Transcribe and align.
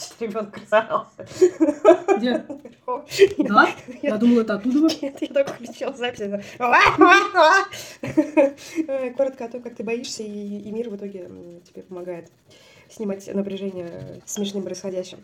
чуть 0.00 0.20
ребенок 0.20 0.56
разорался. 0.56 1.26
Где? 2.16 2.44
Да? 3.38 3.68
Я 4.02 4.16
думала, 4.16 4.40
это 4.40 4.54
оттуда. 4.54 4.94
Нет, 5.00 5.20
я 5.20 5.28
только 5.28 5.52
включила 5.52 5.92
запись. 5.92 6.42
Коротко 9.16 9.44
о 9.44 9.48
том, 9.48 9.62
как 9.62 9.74
ты 9.76 9.84
боишься, 9.84 10.22
и, 10.22 10.70
мир 10.70 10.90
в 10.90 10.96
итоге 10.96 11.30
тебе 11.68 11.82
помогает 11.82 12.30
снимать 12.88 13.32
напряжение 13.32 14.20
смешным 14.26 14.62
происходящим. 14.62 15.18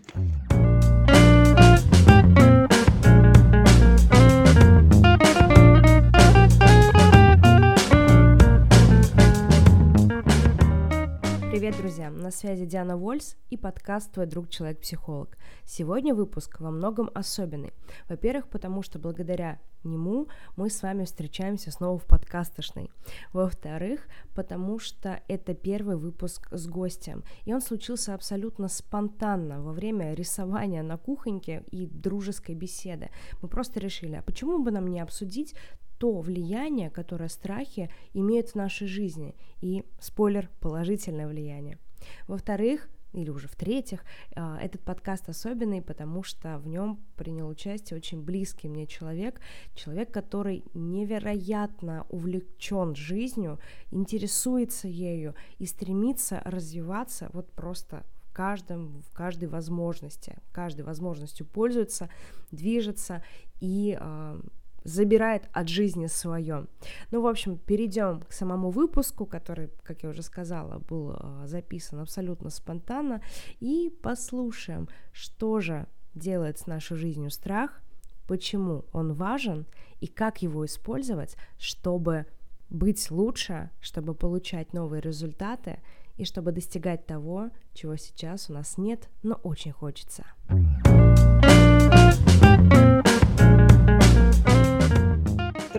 Привет, 11.57 11.79
друзья! 11.79 12.11
На 12.11 12.31
связи 12.31 12.67
Диана 12.67 12.99
Вольс 12.99 13.35
и 13.49 13.57
подкаст 13.57 14.13
«Твой 14.13 14.27
друг 14.27 14.51
Человек-психолог». 14.51 15.39
Сегодня 15.65 16.15
выпуск 16.15 16.61
во 16.61 16.71
многом 16.71 17.11
особенный. 17.15 17.73
Во-первых, 18.11 18.49
потому 18.49 18.83
что 18.83 18.99
благодаря 18.99 19.59
нему 19.83 20.29
мы 20.57 20.69
с 20.69 20.83
вами 20.83 21.05
встречаемся 21.05 21.71
снова 21.71 21.99
в 21.99 22.05
подкастошной. 22.05 22.91
Во-вторых, 23.33 24.07
потому 24.35 24.79
что 24.79 25.23
это 25.29 25.55
первый 25.55 25.97
выпуск 25.97 26.47
с 26.51 26.67
гостем, 26.67 27.25
и 27.47 27.55
он 27.55 27.63
случился 27.63 28.13
абсолютно 28.13 28.69
спонтанно 28.69 29.63
во 29.63 29.73
время 29.73 30.13
рисования 30.13 30.83
на 30.83 30.99
кухоньке 30.99 31.65
и 31.71 31.87
дружеской 31.87 32.55
беседы. 32.55 33.09
Мы 33.41 33.49
просто 33.49 33.81
решили, 33.81 34.17
а 34.17 34.23
почему 34.23 34.63
бы 34.63 34.71
нам 34.71 34.89
не 34.89 35.01
обсудить 35.01 35.55
то 35.99 36.21
влияние, 36.21 36.91
которое 36.91 37.29
страхи 37.29 37.91
имеют 38.13 38.51
в 38.51 38.55
нашей 38.55 38.87
жизни. 38.87 39.35
И, 39.61 39.85
спойлер, 40.01 40.51
положительное 40.61 41.27
влияние. 41.27 41.79
Во-вторых, 42.27 42.89
или 43.17 43.31
уже 43.31 43.49
в-третьих, 43.49 44.05
а, 44.35 44.59
этот 44.61 44.83
подкаст 44.83 45.29
особенный, 45.29 45.81
потому 45.81 46.23
что 46.23 46.59
в 46.59 46.69
нем 46.69 47.01
принял 47.17 47.49
участие 47.49 47.97
очень 47.97 48.23
близкий 48.23 48.69
мне 48.69 48.87
человек, 48.87 49.41
человек, 49.75 50.13
который 50.13 50.65
невероятно 50.75 52.07
увлечен 52.11 52.95
жизнью, 52.95 53.59
интересуется 53.91 54.87
ею 54.87 55.35
и 55.59 55.67
стремится 55.67 56.43
развиваться 56.45 57.31
вот 57.33 57.51
просто 57.53 58.05
в 58.29 58.33
каждом, 58.35 59.03
в 59.03 59.11
каждой 59.13 59.49
возможности, 59.49 60.37
каждой 60.53 60.83
возможностью 60.83 61.47
пользуется, 61.47 62.11
движется 62.51 63.25
и 63.61 63.97
э, 63.99 64.41
забирает 64.87 65.49
от 65.53 65.69
жизни 65.69 66.07
свое. 66.07 66.67
Ну, 67.11 67.21
в 67.21 67.27
общем, 67.27 67.59
перейдем 67.59 68.21
к 68.21 68.33
самому 68.33 68.71
выпуску, 68.71 69.27
который, 69.27 69.71
как 69.83 70.03
я 70.03 70.11
уже 70.11 70.23
сказала, 70.23 70.79
был 70.79 71.17
а, 71.17 71.43
записан 71.47 72.01
абсолютно 72.01 72.51
спонтанно, 72.51 73.21
и 73.61 73.93
послушаем, 74.03 74.89
что 75.13 75.61
же 75.61 75.87
делает 76.15 76.59
с 76.59 76.67
нашей 76.67 76.97
жизнью 76.97 77.31
страх, 77.31 77.83
почему 78.27 78.85
он 78.93 79.13
важен 79.13 79.67
и 80.01 80.07
как 80.07 80.43
его 80.43 80.65
использовать, 80.65 81.37
чтобы 81.59 82.27
быть 82.71 83.11
лучше, 83.11 83.71
чтобы 83.81 84.15
получать 84.15 84.73
новые 84.73 85.01
результаты 85.01 85.81
и 86.17 86.25
чтобы 86.25 86.53
достигать 86.53 87.07
того, 87.07 87.51
чего 87.75 87.97
сейчас 87.97 88.51
у 88.51 88.55
нас 88.55 88.79
нет, 88.79 89.09
но 89.23 89.35
очень 89.35 89.73
хочется. 89.73 90.25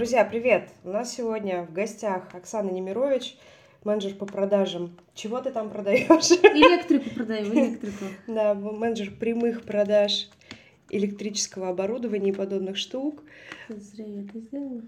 Друзья, 0.08 0.23
привет! 0.23 0.69
У 0.86 0.89
нас 0.89 1.13
сегодня 1.13 1.63
в 1.63 1.73
гостях 1.73 2.33
Оксана 2.33 2.72
Немирович, 2.72 3.36
менеджер 3.83 4.16
по 4.16 4.25
продажам. 4.25 4.97
Чего 5.13 5.41
ты 5.41 5.52
там 5.52 5.69
продаешь? 5.69 6.08
Электрику 6.08 7.09
продаю, 7.09 7.53
электрику. 7.53 8.05
Да, 8.28 8.53
менеджер 8.53 9.11
прямых 9.11 9.63
продаж 9.63 10.30
электрического 10.91 11.67
оборудования 11.67 12.30
и 12.30 12.33
подобных 12.33 12.78
штук. 12.78 13.22
Зря 13.67 14.05
я 14.05 14.22
это 14.22 14.39
сделала. 14.39 14.81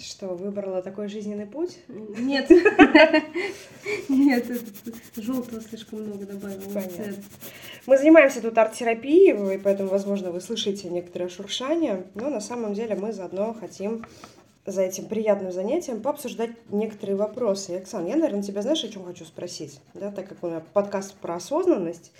Что, 0.00 0.28
выбрала 0.28 0.82
такой 0.82 1.08
жизненный 1.08 1.46
путь? 1.46 1.78
Нет. 1.88 2.48
Нет, 4.08 4.46
желтого 5.16 5.60
слишком 5.60 6.02
много 6.02 6.24
добавила. 6.24 6.62
Понятно. 6.72 7.14
Мы 7.86 7.98
занимаемся 7.98 8.40
тут 8.40 8.56
арт-терапией, 8.56 9.54
и 9.54 9.58
поэтому, 9.58 9.90
возможно, 9.90 10.30
вы 10.30 10.40
слышите 10.40 10.88
некоторое 10.88 11.28
шуршание, 11.28 12.06
но 12.14 12.30
на 12.30 12.40
самом 12.40 12.72
деле 12.72 12.94
мы 12.94 13.12
заодно 13.12 13.52
хотим 13.52 14.06
за 14.64 14.82
этим 14.82 15.04
приятным 15.06 15.52
занятием 15.52 16.00
пообсуждать 16.00 16.50
некоторые 16.70 17.16
вопросы. 17.16 17.72
И, 17.72 17.76
Оксана, 17.76 18.08
я, 18.08 18.16
наверное, 18.16 18.42
тебя 18.42 18.62
знаешь, 18.62 18.82
о 18.84 18.88
чем 18.88 19.04
хочу 19.04 19.26
спросить? 19.26 19.80
Да, 19.92 20.10
так 20.10 20.28
как 20.28 20.42
у 20.42 20.46
меня 20.46 20.62
подкаст 20.72 21.14
про 21.14 21.34
осознанность, 21.34 22.12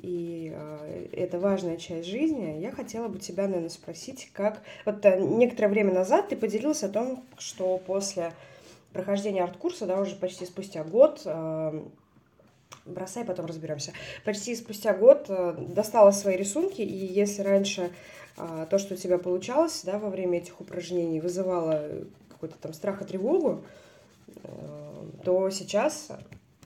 и 0.00 0.52
э, 0.54 1.06
это 1.12 1.38
важная 1.38 1.76
часть 1.76 2.08
жизни, 2.08 2.60
я 2.60 2.70
хотела 2.70 3.08
бы 3.08 3.18
тебя, 3.18 3.44
наверное, 3.46 3.70
спросить, 3.70 4.30
как... 4.32 4.62
Вот 4.84 5.04
э, 5.04 5.20
некоторое 5.20 5.68
время 5.68 5.92
назад 5.92 6.28
ты 6.28 6.36
поделился 6.36 6.86
о 6.86 6.90
том, 6.90 7.24
что 7.38 7.78
после 7.78 8.32
прохождения 8.92 9.42
арт-курса, 9.42 9.86
да, 9.86 10.00
уже 10.00 10.14
почти 10.16 10.44
спустя 10.44 10.84
год, 10.84 11.22
э, 11.24 11.82
бросай, 12.84 13.24
потом 13.24 13.46
разберемся, 13.46 13.92
почти 14.24 14.54
спустя 14.54 14.94
год 14.94 15.26
э, 15.28 15.54
достала 15.68 16.10
свои 16.10 16.36
рисунки, 16.36 16.82
и 16.82 17.06
если 17.06 17.42
раньше 17.42 17.90
э, 18.36 18.66
то, 18.68 18.78
что 18.78 18.94
у 18.94 18.96
тебя 18.96 19.18
получалось, 19.18 19.82
да, 19.84 19.98
во 19.98 20.10
время 20.10 20.38
этих 20.38 20.60
упражнений 20.60 21.20
вызывало 21.20 21.88
какой-то 22.28 22.56
там 22.60 22.74
страх 22.74 23.00
и 23.00 23.06
тревогу, 23.06 23.64
э, 24.28 24.48
то 25.24 25.48
сейчас 25.50 26.08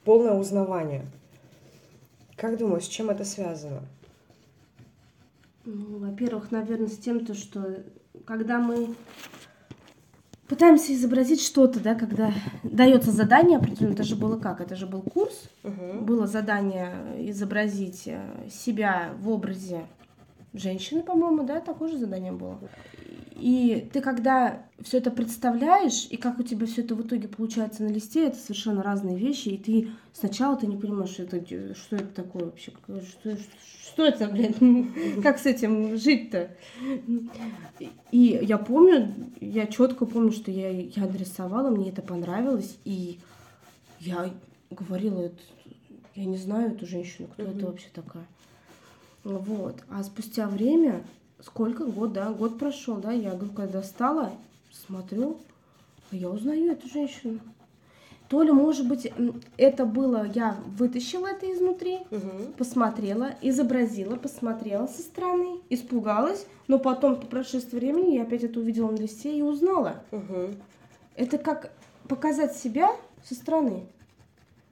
полное 0.05 0.35
узнавание– 0.35 1.07
как 2.41 2.57
думаешь, 2.57 2.85
с 2.85 2.89
чем 2.89 3.11
это 3.11 3.25
связано? 3.25 3.83
Ну, 5.67 5.99
во-первых, 5.99 6.51
наверное, 6.51 6.89
с 6.89 6.97
тем, 6.97 7.27
то, 7.27 7.35
что 7.35 7.83
когда 8.25 8.59
мы 8.59 8.95
пытаемся 10.49 10.95
изобразить 10.95 11.43
что-то, 11.43 11.81
да, 11.81 11.95
когда 11.95 12.33
дается 12.63 13.11
задание 13.11 13.59
определенно, 13.59 13.93
это 13.93 14.05
же 14.05 14.17
было 14.17 14.39
как? 14.39 14.63
Это 14.63 14.75
же 14.75 14.87
был 14.87 15.03
курс, 15.03 15.51
угу. 15.63 16.01
было 16.01 16.27
задание 16.27 17.31
изобразить 17.31 18.05
э, 18.07 18.49
себя 18.51 19.13
в 19.19 19.29
образе 19.29 19.83
женщины, 20.55 21.03
по-моему, 21.03 21.45
да, 21.45 21.61
такое 21.61 21.91
же 21.91 21.99
задание 21.99 22.33
было. 22.33 22.59
И 23.41 23.89
ты 23.93 24.03
когда 24.03 24.67
все 24.83 24.99
это 24.99 25.11
представляешь, 25.11 26.07
и 26.11 26.17
как 26.17 26.39
у 26.39 26.43
тебя 26.43 26.67
все 26.67 26.83
это 26.83 26.95
в 26.95 27.03
итоге 27.03 27.27
получается 27.27 27.83
на 27.83 27.89
листе, 27.89 28.27
это 28.27 28.37
совершенно 28.37 28.83
разные 28.83 29.17
вещи, 29.17 29.49
и 29.49 29.59
ты 29.59 29.91
сначала 30.13 30.57
ты 30.57 30.67
не 30.67 30.77
понимаешь, 30.77 31.11
что 31.11 31.23
это, 31.23 31.75
что 31.75 31.97
это 31.97 32.09
такое 32.09 32.45
вообще, 32.45 32.73
что, 32.87 33.37
что 33.83 34.05
это, 34.05 34.29
блин, 34.29 34.93
как 35.23 35.39
с 35.39 35.47
этим 35.47 35.97
жить-то? 35.97 36.51
И 38.11 38.41
я 38.43 38.59
помню, 38.59 39.15
я 39.41 39.67
четко 39.67 40.05
помню, 40.05 40.33
что 40.33 40.51
я, 40.51 40.71
я 40.71 41.05
адресовала, 41.05 41.71
мне 41.71 41.89
это 41.89 42.03
понравилось, 42.03 42.79
и 42.85 43.19
я 44.01 44.31
говорила, 44.71 45.31
я 46.15 46.25
не 46.27 46.37
знаю 46.37 46.73
эту 46.73 46.87
женщину, 46.87 47.29
кто 47.29 47.45
это 47.45 47.67
вообще 47.67 47.89
такая. 47.93 48.27
Вот. 49.25 49.83
А 49.89 50.03
спустя 50.03 50.47
время 50.47 51.03
сколько 51.43 51.85
год, 51.85 52.13
да, 52.13 52.31
год 52.31 52.59
прошел, 52.59 52.97
да, 52.97 53.13
я 53.13 53.33
говорю, 53.33 53.53
когда 53.53 53.83
стала, 53.83 54.33
смотрю, 54.71 55.39
а 56.11 56.17
я 56.17 56.29
узнаю 56.29 56.73
эту 56.73 56.89
женщину. 56.89 57.39
То 58.29 58.43
ли, 58.43 58.53
может 58.53 58.87
быть, 58.87 59.13
это 59.57 59.85
было, 59.85 60.25
я 60.33 60.57
вытащила 60.79 61.27
это 61.27 61.53
изнутри, 61.53 61.99
угу. 62.13 62.53
посмотрела, 62.57 63.35
изобразила, 63.43 64.15
посмотрела 64.15 64.87
со 64.87 65.03
стороны, 65.03 65.59
испугалась, 65.69 66.47
но 66.69 66.79
потом, 66.79 67.17
по 67.17 67.27
прошествии 67.27 67.79
времени, 67.79 68.15
я 68.15 68.23
опять 68.23 68.45
это 68.45 68.61
увидела 68.61 68.93
на 68.93 68.99
листе 68.99 69.37
и 69.37 69.43
узнала. 69.43 70.05
Угу. 70.13 70.55
Это 71.17 71.39
как 71.39 71.73
показать 72.07 72.57
себя 72.57 72.91
со 73.25 73.35
стороны. 73.35 73.87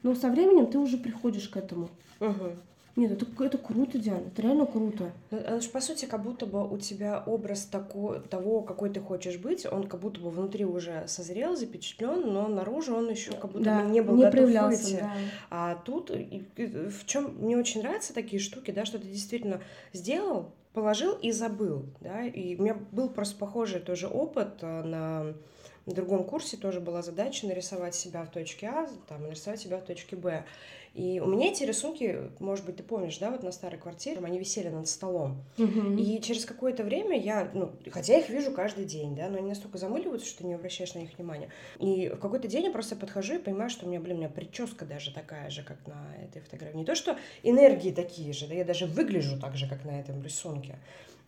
Но 0.05 0.15
со 0.15 0.29
временем 0.29 0.67
ты 0.67 0.79
уже 0.79 0.97
приходишь 0.97 1.49
к 1.49 1.57
этому. 1.57 1.89
Угу. 2.21 2.53
Нет, 2.99 3.13
это, 3.13 3.27
это 3.45 3.59
круто, 3.59 3.97
Диана, 3.97 4.27
это 4.27 4.43
реально 4.43 4.67
круто. 4.67 5.13
Ну, 5.31 5.39
это 5.39 5.61
же, 5.61 5.69
по 5.69 5.81
сути, 5.81 6.07
как 6.07 6.21
будто 6.21 6.47
бы 6.47 6.69
у 6.69 6.77
тебя 6.79 7.23
образ 7.25 7.65
такой, 7.65 8.19
того, 8.21 8.61
какой 8.63 8.91
ты 8.91 8.99
хочешь 8.99 9.37
быть, 9.37 9.65
он 9.71 9.87
как 9.87 10.01
будто 10.01 10.19
бы 10.19 10.31
внутри 10.31 10.65
уже 10.65 11.05
созрел, 11.07 11.55
запечатлен, 11.55 12.23
но 12.33 12.49
наружу 12.49 12.97
он 12.97 13.09
еще 13.09 13.31
как 13.31 13.53
будто 13.53 13.67
да, 13.67 13.83
бы 13.85 13.91
не 13.91 14.01
был 14.01 14.17
не 14.17 14.23
готов 14.25 14.51
выйти. 14.51 14.97
Да. 14.97 15.13
А 15.49 15.75
тут, 15.77 16.11
в 16.11 17.07
чем 17.07 17.37
мне 17.39 17.57
очень 17.57 17.83
нравятся 17.83 18.13
такие 18.13 18.43
штуки, 18.43 18.73
да, 18.73 18.85
что 18.85 18.99
ты 18.99 19.07
действительно 19.07 19.61
сделал, 19.93 20.51
положил 20.73 21.13
и 21.13 21.31
забыл, 21.31 21.85
да, 22.01 22.25
и 22.25 22.57
у 22.57 22.63
меня 22.63 22.77
был 22.91 23.11
просто 23.11 23.39
похожий 23.39 23.79
тоже 23.79 24.09
опыт 24.09 24.59
э, 24.63 24.83
на 24.83 25.35
на 25.89 25.95
другом 25.95 26.25
курсе 26.25 26.59
тоже 26.59 26.81
была 26.81 27.01
задача 27.01 27.47
нарисовать 27.47 27.95
себя 27.95 28.23
в 28.23 28.31
точке 28.31 28.67
А, 28.67 28.87
там, 29.09 29.23
нарисовать 29.23 29.59
себя 29.59 29.79
в 29.79 29.85
точке 29.85 30.17
Б. 30.17 30.45
И 30.93 31.19
у 31.19 31.27
меня 31.27 31.49
эти 31.49 31.65
рисунки, 31.65 32.31
может 32.41 32.67
быть, 32.67 32.77
ты 32.77 32.83
помнишь, 32.83 33.17
да, 33.17 33.31
вот 33.31 33.43
на 33.43 33.53
старой 33.53 33.79
квартире, 33.79 34.21
они 34.23 34.39
висели 34.39 34.69
над 34.69 34.87
столом. 34.87 35.43
Мгм. 35.57 35.97
И 35.97 36.21
через 36.21 36.45
какое-то 36.45 36.85
время 36.85 37.19
я, 37.19 37.51
ну, 37.55 37.73
хотя 37.91 38.15
я 38.15 38.19
их 38.19 38.29
вижу 38.29 38.51
каждый 38.51 38.85
день, 38.85 39.17
да, 39.17 39.29
но 39.29 39.39
они 39.39 39.49
настолько 39.49 39.79
замыливаются, 39.79 40.29
что 40.29 40.45
не 40.45 40.53
обращаешь 40.53 40.93
на 40.93 40.99
них 40.99 41.17
внимания. 41.17 41.49
И 41.79 42.11
в 42.11 42.19
какой-то 42.19 42.49
день 42.49 42.65
я 42.65 42.71
просто 42.71 42.95
подхожу 42.95 43.37
и 43.37 43.39
понимаю, 43.39 43.71
что 43.71 43.87
у 43.87 43.89
меня, 43.89 44.01
блин, 44.01 44.17
у 44.17 44.21
меня 44.21 44.29
прическа 44.29 44.85
даже 44.85 45.15
такая 45.15 45.49
же, 45.49 45.63
как 45.63 45.87
на 45.87 46.15
этой 46.23 46.43
фотографии. 46.43 46.77
Не 46.77 46.85
то, 46.85 46.95
что 46.95 47.17
энергии 47.43 47.93
такие 47.93 48.35
же, 48.35 48.47
да, 48.47 48.55
я 48.55 48.65
даже 48.65 48.85
выгляжу 48.85 49.41
так 49.41 49.57
же, 49.57 49.67
как 49.67 49.87
на 49.87 49.99
этом 49.99 50.23
рисунке. 50.23 50.79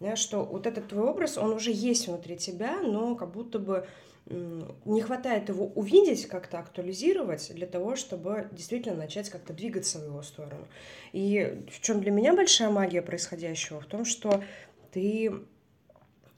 Да, 0.00 0.16
что 0.16 0.44
вот 0.44 0.66
этот 0.66 0.88
твой 0.88 1.04
образ, 1.04 1.38
он 1.38 1.52
уже 1.52 1.70
есть 1.70 2.08
внутри 2.08 2.36
тебя, 2.36 2.80
но 2.80 3.14
как 3.14 3.32
будто 3.32 3.58
бы 3.58 3.86
не 4.26 5.00
хватает 5.00 5.48
его 5.48 5.66
увидеть, 5.66 6.26
как-то 6.26 6.58
актуализировать 6.58 7.52
для 7.54 7.66
того, 7.66 7.96
чтобы 7.96 8.48
действительно 8.52 8.96
начать 8.96 9.28
как-то 9.28 9.52
двигаться 9.52 9.98
в 9.98 10.04
его 10.04 10.22
сторону. 10.22 10.68
И 11.12 11.64
в 11.70 11.80
чем 11.80 12.00
для 12.00 12.10
меня 12.10 12.34
большая 12.34 12.70
магия 12.70 13.02
происходящего? 13.02 13.80
В 13.80 13.86
том, 13.86 14.04
что 14.04 14.42
ты 14.92 15.32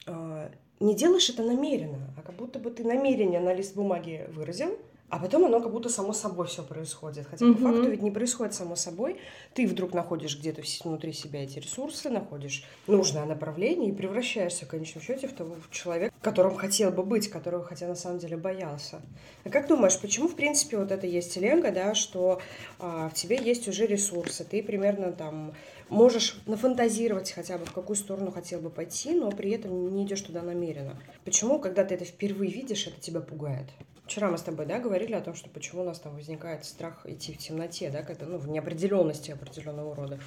э, 0.07 0.49
не 0.81 0.95
делаешь 0.95 1.29
это 1.29 1.43
намеренно, 1.43 2.15
а 2.17 2.23
как 2.23 2.35
будто 2.37 2.59
бы 2.59 2.71
ты 2.71 2.85
намерение 2.85 3.41
на 3.41 3.53
лист 3.53 3.75
бумаги 3.75 4.27
выразил, 4.31 4.79
а 5.13 5.19
потом 5.19 5.45
оно 5.45 5.61
как 5.61 5.71
будто 5.71 5.91
само 5.91 6.15
собой 6.15 6.47
все 6.47 6.63
происходит. 6.63 7.27
Хотя 7.31 7.45
по 7.45 7.53
Мгм. 7.53 7.75
факту 7.75 7.91
ведь 7.91 8.01
не 8.01 8.11
происходит 8.11 8.55
само 8.55 8.77
собой. 8.77 9.21
Ты 9.53 9.67
вдруг 9.67 9.93
находишь 9.93 10.39
где-то 10.39 10.63
внутри 10.85 11.13
себя 11.13 11.45
эти 11.45 11.59
ресурсы, 11.59 12.09
находишь 12.09 12.65
нужное 12.87 13.27
направление 13.27 13.91
и 13.91 13.93
превращаешься 13.93 14.65
в 14.65 14.69
конечном 14.69 15.05
счете 15.05 15.29
в 15.29 15.35
того 15.35 15.57
человека, 15.71 16.15
которым 16.23 16.55
хотел 16.57 16.91
бы 16.91 17.03
быть, 17.03 17.29
которого 17.29 17.63
хотя 17.63 17.89
на 17.89 17.95
самом 17.95 18.21
деле 18.21 18.39
боялся. 18.39 19.03
А 19.45 19.51
как 19.51 19.69
думаешь, 19.69 20.01
почему 20.01 20.29
в 20.29 20.35
принципе 20.35 20.79
вот 20.79 20.91
это 20.91 21.07
есть 21.07 21.35
теленга, 21.35 21.73
да, 21.73 21.95
что 21.95 22.41
а, 22.79 23.11
в 23.11 23.13
тебе 23.13 23.37
есть 23.37 23.69
уже 23.69 23.85
ресурсы, 23.85 24.45
ты 24.45 24.63
примерно 24.63 25.13
там 25.13 25.53
можешь 25.91 26.41
нафантазировать 26.47 27.33
хотя 27.33 27.59
бы 27.59 27.67
в 27.67 27.73
какую 27.73 27.97
сторону 27.97 28.31
хотел 28.33 28.61
бы 28.61 28.71
пойти, 28.71 29.11
но 29.11 29.31
при 29.31 29.51
этом 29.51 29.95
не 29.95 30.05
идешь 30.05 30.23
туда 30.23 30.41
намеренно. 30.41 30.99
Почему, 31.27 31.59
когда 31.59 31.85
ты 31.85 31.97
это 31.97 32.07
впервые 32.07 32.51
видишь, 32.51 32.87
это 32.87 32.99
тебя 32.99 33.21
пугает? 33.21 33.67
Вчера 34.07 34.29
мы 34.31 34.37
с 34.37 34.43
тобой, 34.43 34.67
да, 34.67 34.79
говорили 34.79 35.13
о 35.15 35.21
том, 35.21 35.35
что 35.35 35.49
почему 35.49 35.83
у 35.83 35.85
нас 35.85 35.99
там 36.01 36.15
возникает 36.15 36.65
страх 36.65 37.07
идти 37.07 37.33
в 37.33 37.39
темноте, 37.39 37.89
да, 37.91 38.03
когда, 38.03 38.27
ну, 38.27 38.37
в 38.37 38.49
неопределенности 38.49 39.31
определенного 39.31 39.95
рода. 39.95 40.19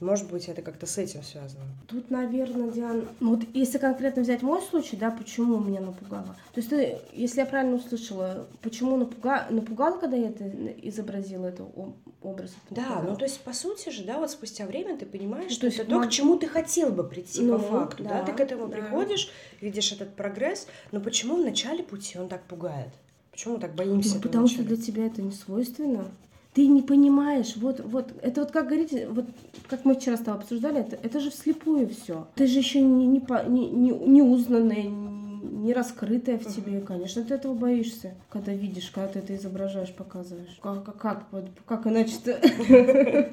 Может 0.00 0.30
быть, 0.30 0.48
это 0.48 0.62
как-то 0.62 0.86
с 0.86 0.96
этим 0.96 1.24
связано. 1.24 1.64
Тут, 1.88 2.08
наверное, 2.08 2.70
Диана, 2.70 3.02
ну 3.18 3.30
вот 3.34 3.40
если 3.52 3.78
конкретно 3.78 4.22
взять 4.22 4.42
мой 4.42 4.62
случай, 4.62 4.96
да, 4.96 5.10
почему 5.10 5.58
меня 5.58 5.80
напугало. 5.80 6.36
То 6.54 6.60
есть 6.60 6.70
ты, 6.70 6.98
если 7.12 7.40
я 7.40 7.46
правильно 7.46 7.76
услышала, 7.76 8.46
почему 8.62 8.96
напуга... 8.96 9.46
напугало, 9.50 9.98
когда 9.98 10.16
я 10.16 10.28
это 10.28 10.44
изобразила, 10.82 11.46
это 11.46 11.64
образ? 12.22 12.52
это 12.70 12.76
Да, 12.76 12.82
напугало? 12.82 13.10
ну 13.10 13.16
то 13.16 13.24
есть 13.24 13.40
по 13.40 13.52
сути 13.52 13.88
же, 13.90 14.04
да, 14.04 14.18
вот 14.18 14.30
спустя 14.30 14.66
время 14.66 14.96
ты 14.96 15.04
понимаешь, 15.04 15.46
Ну, 15.46 15.50
что 15.50 15.60
то 15.62 15.66
есть 15.66 15.78
это 15.80 15.90
то, 15.90 15.96
мог- 15.96 16.06
к 16.06 16.10
чему 16.12 16.36
ты 16.38 16.46
хотел 16.46 16.92
бы 16.92 17.02
прийти 17.02 17.42
Ну, 17.42 17.58
по 17.58 17.64
факту, 17.64 18.04
да, 18.04 18.20
да, 18.20 18.24
ты 18.26 18.32
к 18.32 18.38
этому 18.40 18.68
да. 18.68 18.76
приходишь, 18.76 19.32
видишь 19.60 19.90
этот 19.90 20.14
прогресс, 20.14 20.68
но 20.92 21.00
почему 21.00 21.36
в 21.42 21.44
начале 21.44 21.82
пути 21.82 22.16
он 22.20 22.28
так 22.28 22.44
пугает? 22.44 22.90
Почему 23.38 23.54
мы 23.54 23.60
так 23.60 23.74
боимся? 23.76 24.16
Ну, 24.16 24.20
потому 24.20 24.48
что 24.48 24.64
для 24.64 24.76
тебя 24.76 25.06
это 25.06 25.22
не 25.22 25.30
свойственно. 25.30 26.06
Ты 26.54 26.66
не 26.66 26.82
понимаешь, 26.82 27.54
вот, 27.54 27.78
вот, 27.84 28.12
это 28.20 28.40
вот 28.40 28.50
как 28.50 28.66
говорите, 28.66 29.06
вот 29.08 29.26
как 29.68 29.84
мы 29.84 29.94
вчера 29.94 30.16
с 30.16 30.22
тобой 30.22 30.40
обсуждали, 30.40 30.80
это, 30.80 30.98
это 31.00 31.20
же 31.20 31.30
вслепую 31.30 31.88
все. 31.88 32.26
Ты 32.34 32.48
же 32.48 32.58
еще 32.58 32.80
не, 32.80 33.06
не, 33.06 33.22
не, 33.46 33.70
не, 33.70 33.90
не 33.92 34.22
узнанная, 34.22 34.88
не 34.88 35.72
раскрытая 35.72 36.40
в 36.40 36.52
тебе. 36.52 36.80
Конечно, 36.80 37.22
ты 37.22 37.34
этого 37.34 37.54
боишься, 37.54 38.14
когда 38.28 38.52
видишь, 38.52 38.90
когда 38.90 39.06
ты 39.06 39.20
это 39.20 39.36
изображаешь, 39.36 39.94
показываешь. 39.94 40.58
Как, 40.60 40.82
как, 40.82 40.98
как, 40.98 41.26
вот, 41.30 41.44
как 41.64 41.86
иначе-то? 41.86 42.40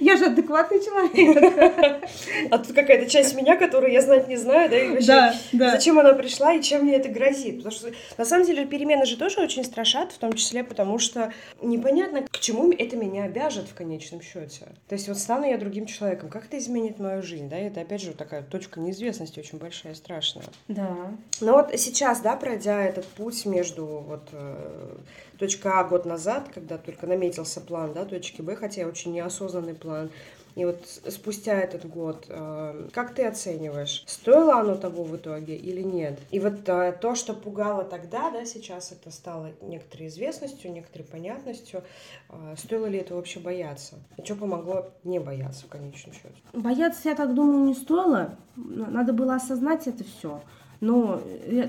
Я 0.00 0.16
же 0.16 0.26
адекватный 0.26 0.80
человек. 0.80 2.08
А 2.50 2.58
тут 2.58 2.74
какая-то 2.74 3.10
часть 3.10 3.34
меня, 3.34 3.56
которую 3.56 3.92
я 3.92 4.00
знать 4.00 4.28
не 4.28 4.36
знаю, 4.36 4.70
да, 4.70 4.78
и 4.78 4.88
вообще 4.88 5.06
Да, 5.06 5.34
да. 5.52 5.70
зачем 5.72 5.98
она 5.98 6.12
пришла 6.14 6.54
и 6.54 6.62
чем 6.62 6.84
мне 6.84 6.96
это 6.96 7.08
грозит. 7.08 7.58
Потому 7.58 7.74
что 7.74 7.92
на 8.16 8.24
самом 8.24 8.46
деле 8.46 8.64
перемены 8.64 9.04
же 9.06 9.16
тоже 9.16 9.40
очень 9.40 9.64
страшат, 9.64 10.12
в 10.12 10.18
том 10.18 10.32
числе 10.34 10.64
потому 10.64 10.98
что 10.98 11.32
непонятно, 11.60 12.22
к 12.22 12.38
чему 12.38 12.72
это 12.72 12.96
меня 12.96 13.24
обяжет 13.24 13.66
в 13.68 13.74
конечном 13.74 14.22
счете. 14.22 14.66
То 14.88 14.94
есть 14.94 15.08
вот 15.08 15.18
стану 15.18 15.46
я 15.46 15.58
другим 15.58 15.86
человеком, 15.86 16.28
как 16.28 16.46
это 16.46 16.58
изменит 16.58 16.98
мою 16.98 17.22
жизнь, 17.22 17.48
да, 17.48 17.58
и 17.58 17.64
это 17.64 17.80
опять 17.80 18.00
же 18.00 18.08
вот 18.08 18.16
такая 18.16 18.42
точка 18.42 18.80
неизвестности 18.80 19.38
очень 19.40 19.58
большая 19.58 19.92
и 19.92 19.96
страшная. 19.96 20.44
Да. 20.68 20.96
Но 21.40 21.52
вот 21.54 21.70
сейчас, 21.78 22.20
да, 22.20 22.36
пройдя 22.36 22.82
этот 22.82 23.06
путь 23.06 23.44
между 23.46 23.84
вот 23.86 24.28
э, 24.32 24.96
точка 25.38 25.80
А 25.80 25.84
год 25.84 26.04
назад, 26.04 26.48
когда 26.54 26.78
только 26.78 27.06
наметился 27.06 27.60
план, 27.60 27.92
да, 27.92 28.04
точки 28.04 28.42
Б, 28.42 28.54
хотя 28.56 28.86
очень 28.86 29.12
неосознанный 29.72 29.74
план, 29.74 30.10
и 30.54 30.66
вот 30.66 30.84
спустя 31.08 31.54
этот 31.54 31.88
год, 31.88 32.26
э, 32.28 32.88
как 32.92 33.14
ты 33.14 33.24
оцениваешь, 33.24 34.04
стоило 34.06 34.60
оно 34.60 34.74
того 34.74 35.02
в 35.02 35.16
итоге 35.16 35.56
или 35.56 35.80
нет? 35.80 36.18
И 36.30 36.40
вот 36.40 36.68
э, 36.68 36.92
то, 37.00 37.14
что 37.14 37.32
пугало 37.32 37.84
тогда, 37.84 38.30
да, 38.30 38.44
сейчас 38.44 38.92
это 38.92 39.10
стало 39.10 39.52
некоторой 39.62 40.08
известностью, 40.08 40.70
некоторой 40.70 41.06
понятностью, 41.06 41.82
э, 42.28 42.54
стоило 42.58 42.84
ли 42.84 42.98
это 42.98 43.14
вообще 43.14 43.40
бояться? 43.40 43.94
И 44.18 44.24
что 44.24 44.34
помогло 44.34 44.90
не 45.04 45.20
бояться 45.20 45.64
в 45.64 45.68
конечном 45.68 46.12
счете? 46.12 46.34
Бояться, 46.52 47.08
я 47.08 47.14
так 47.14 47.34
думаю, 47.34 47.64
не 47.64 47.74
стоило. 47.74 48.36
Надо 48.56 49.14
было 49.14 49.36
осознать 49.36 49.86
это 49.86 50.04
все. 50.04 50.42
Но 50.82 51.22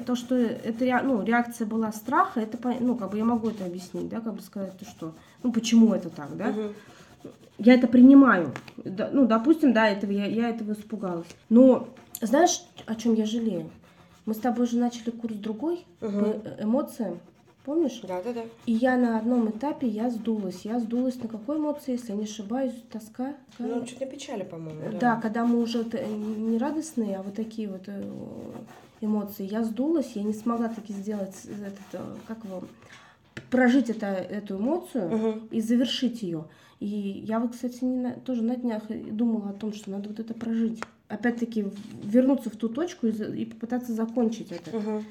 то, 0.07 0.15
что 0.15 0.35
это 0.35 1.01
ну, 1.03 1.23
реакция 1.23 1.67
была 1.67 1.91
страха, 1.91 2.41
это, 2.41 2.57
ну, 2.79 2.95
как 2.95 3.11
бы 3.11 3.17
я 3.19 3.23
могу 3.23 3.49
это 3.49 3.63
объяснить, 3.63 4.09
да, 4.09 4.19
как 4.21 4.33
бы 4.33 4.41
сказать, 4.41 4.75
то, 4.77 4.85
что, 4.85 5.13
ну, 5.43 5.53
почему 5.53 5.93
это 5.93 6.09
так, 6.09 6.35
да? 6.35 6.47
Мгм. 6.47 6.73
Я 7.59 7.75
это 7.75 7.87
принимаю. 7.87 8.51
Да, 8.77 9.09
ну, 9.13 9.25
допустим, 9.25 9.73
да, 9.73 9.87
этого, 9.89 10.11
я, 10.11 10.25
я 10.25 10.49
этого 10.49 10.73
испугалась. 10.73 11.27
Но 11.49 11.87
знаешь, 12.21 12.63
о 12.85 12.95
чем 12.95 13.13
я 13.13 13.25
жалею? 13.25 13.69
Мы 14.25 14.33
с 14.33 14.37
тобой 14.37 14.67
же 14.67 14.77
начали 14.77 15.11
курс 15.11 15.35
другой 15.35 15.85
Мгм. 16.01 16.19
по 16.19 16.25
э- 16.47 16.63
эмоциям, 16.63 17.19
помнишь? 17.65 17.99
Да-да-да. 18.03 18.41
И 18.65 18.73
я 18.73 18.97
на 18.97 19.17
одном 19.19 19.49
этапе 19.49 19.87
я 19.87 20.09
сдулась. 20.09 20.61
Я 20.63 20.79
сдулась 20.79 21.21
на 21.21 21.27
какой 21.27 21.57
эмоции, 21.57 21.91
если 21.93 22.11
я 22.11 22.17
не 22.17 22.23
ошибаюсь, 22.23 22.73
тоска? 22.91 23.35
Ну, 23.59 23.85
чуть 23.85 23.99
на 23.99 24.07
печали, 24.07 24.43
по-моему. 24.43 24.97
Да, 24.99 25.17
когда 25.17 25.45
мы 25.45 25.61
уже 25.61 25.83
т- 25.83 26.05
не 26.07 26.57
радостные, 26.57 27.17
а 27.17 27.21
вот 27.23 27.35
такие 27.35 27.69
вот 27.69 27.83
э, 27.87 28.03
эмоции. 29.01 29.45
Я 29.45 29.63
сдулась, 29.63 30.11
я 30.15 30.23
не 30.23 30.33
смогла 30.33 30.69
таки 30.69 30.93
сделать 30.93 31.35
с- 31.35 31.45
этот, 31.45 31.79
э, 31.93 31.99
как 32.27 32.43
его, 32.45 32.63
прожить 33.49 33.89
это, 33.89 34.07
эту 34.07 34.57
эмоцию 34.57 35.09
Мгм. 35.09 35.47
и 35.51 35.61
завершить 35.61 36.23
ее. 36.23 36.45
И 36.79 36.85
я 36.85 37.39
вот, 37.39 37.51
кстати, 37.53 37.83
не 37.83 37.97
на- 37.97 38.13
тоже 38.13 38.43
на 38.43 38.55
днях 38.55 38.83
думала 38.89 39.49
о 39.49 39.53
том, 39.53 39.73
что 39.73 39.91
надо 39.91 40.09
вот 40.09 40.19
это 40.19 40.33
прожить. 40.33 40.81
Опять-таки 41.07 41.65
вернуться 42.03 42.49
в 42.49 42.55
ту 42.55 42.69
точку 42.69 43.07
и, 43.07 43.11
и 43.11 43.45
попытаться 43.45 43.93
закончить 43.93 44.51
этот 44.51 44.73
Мгм. 44.73 45.05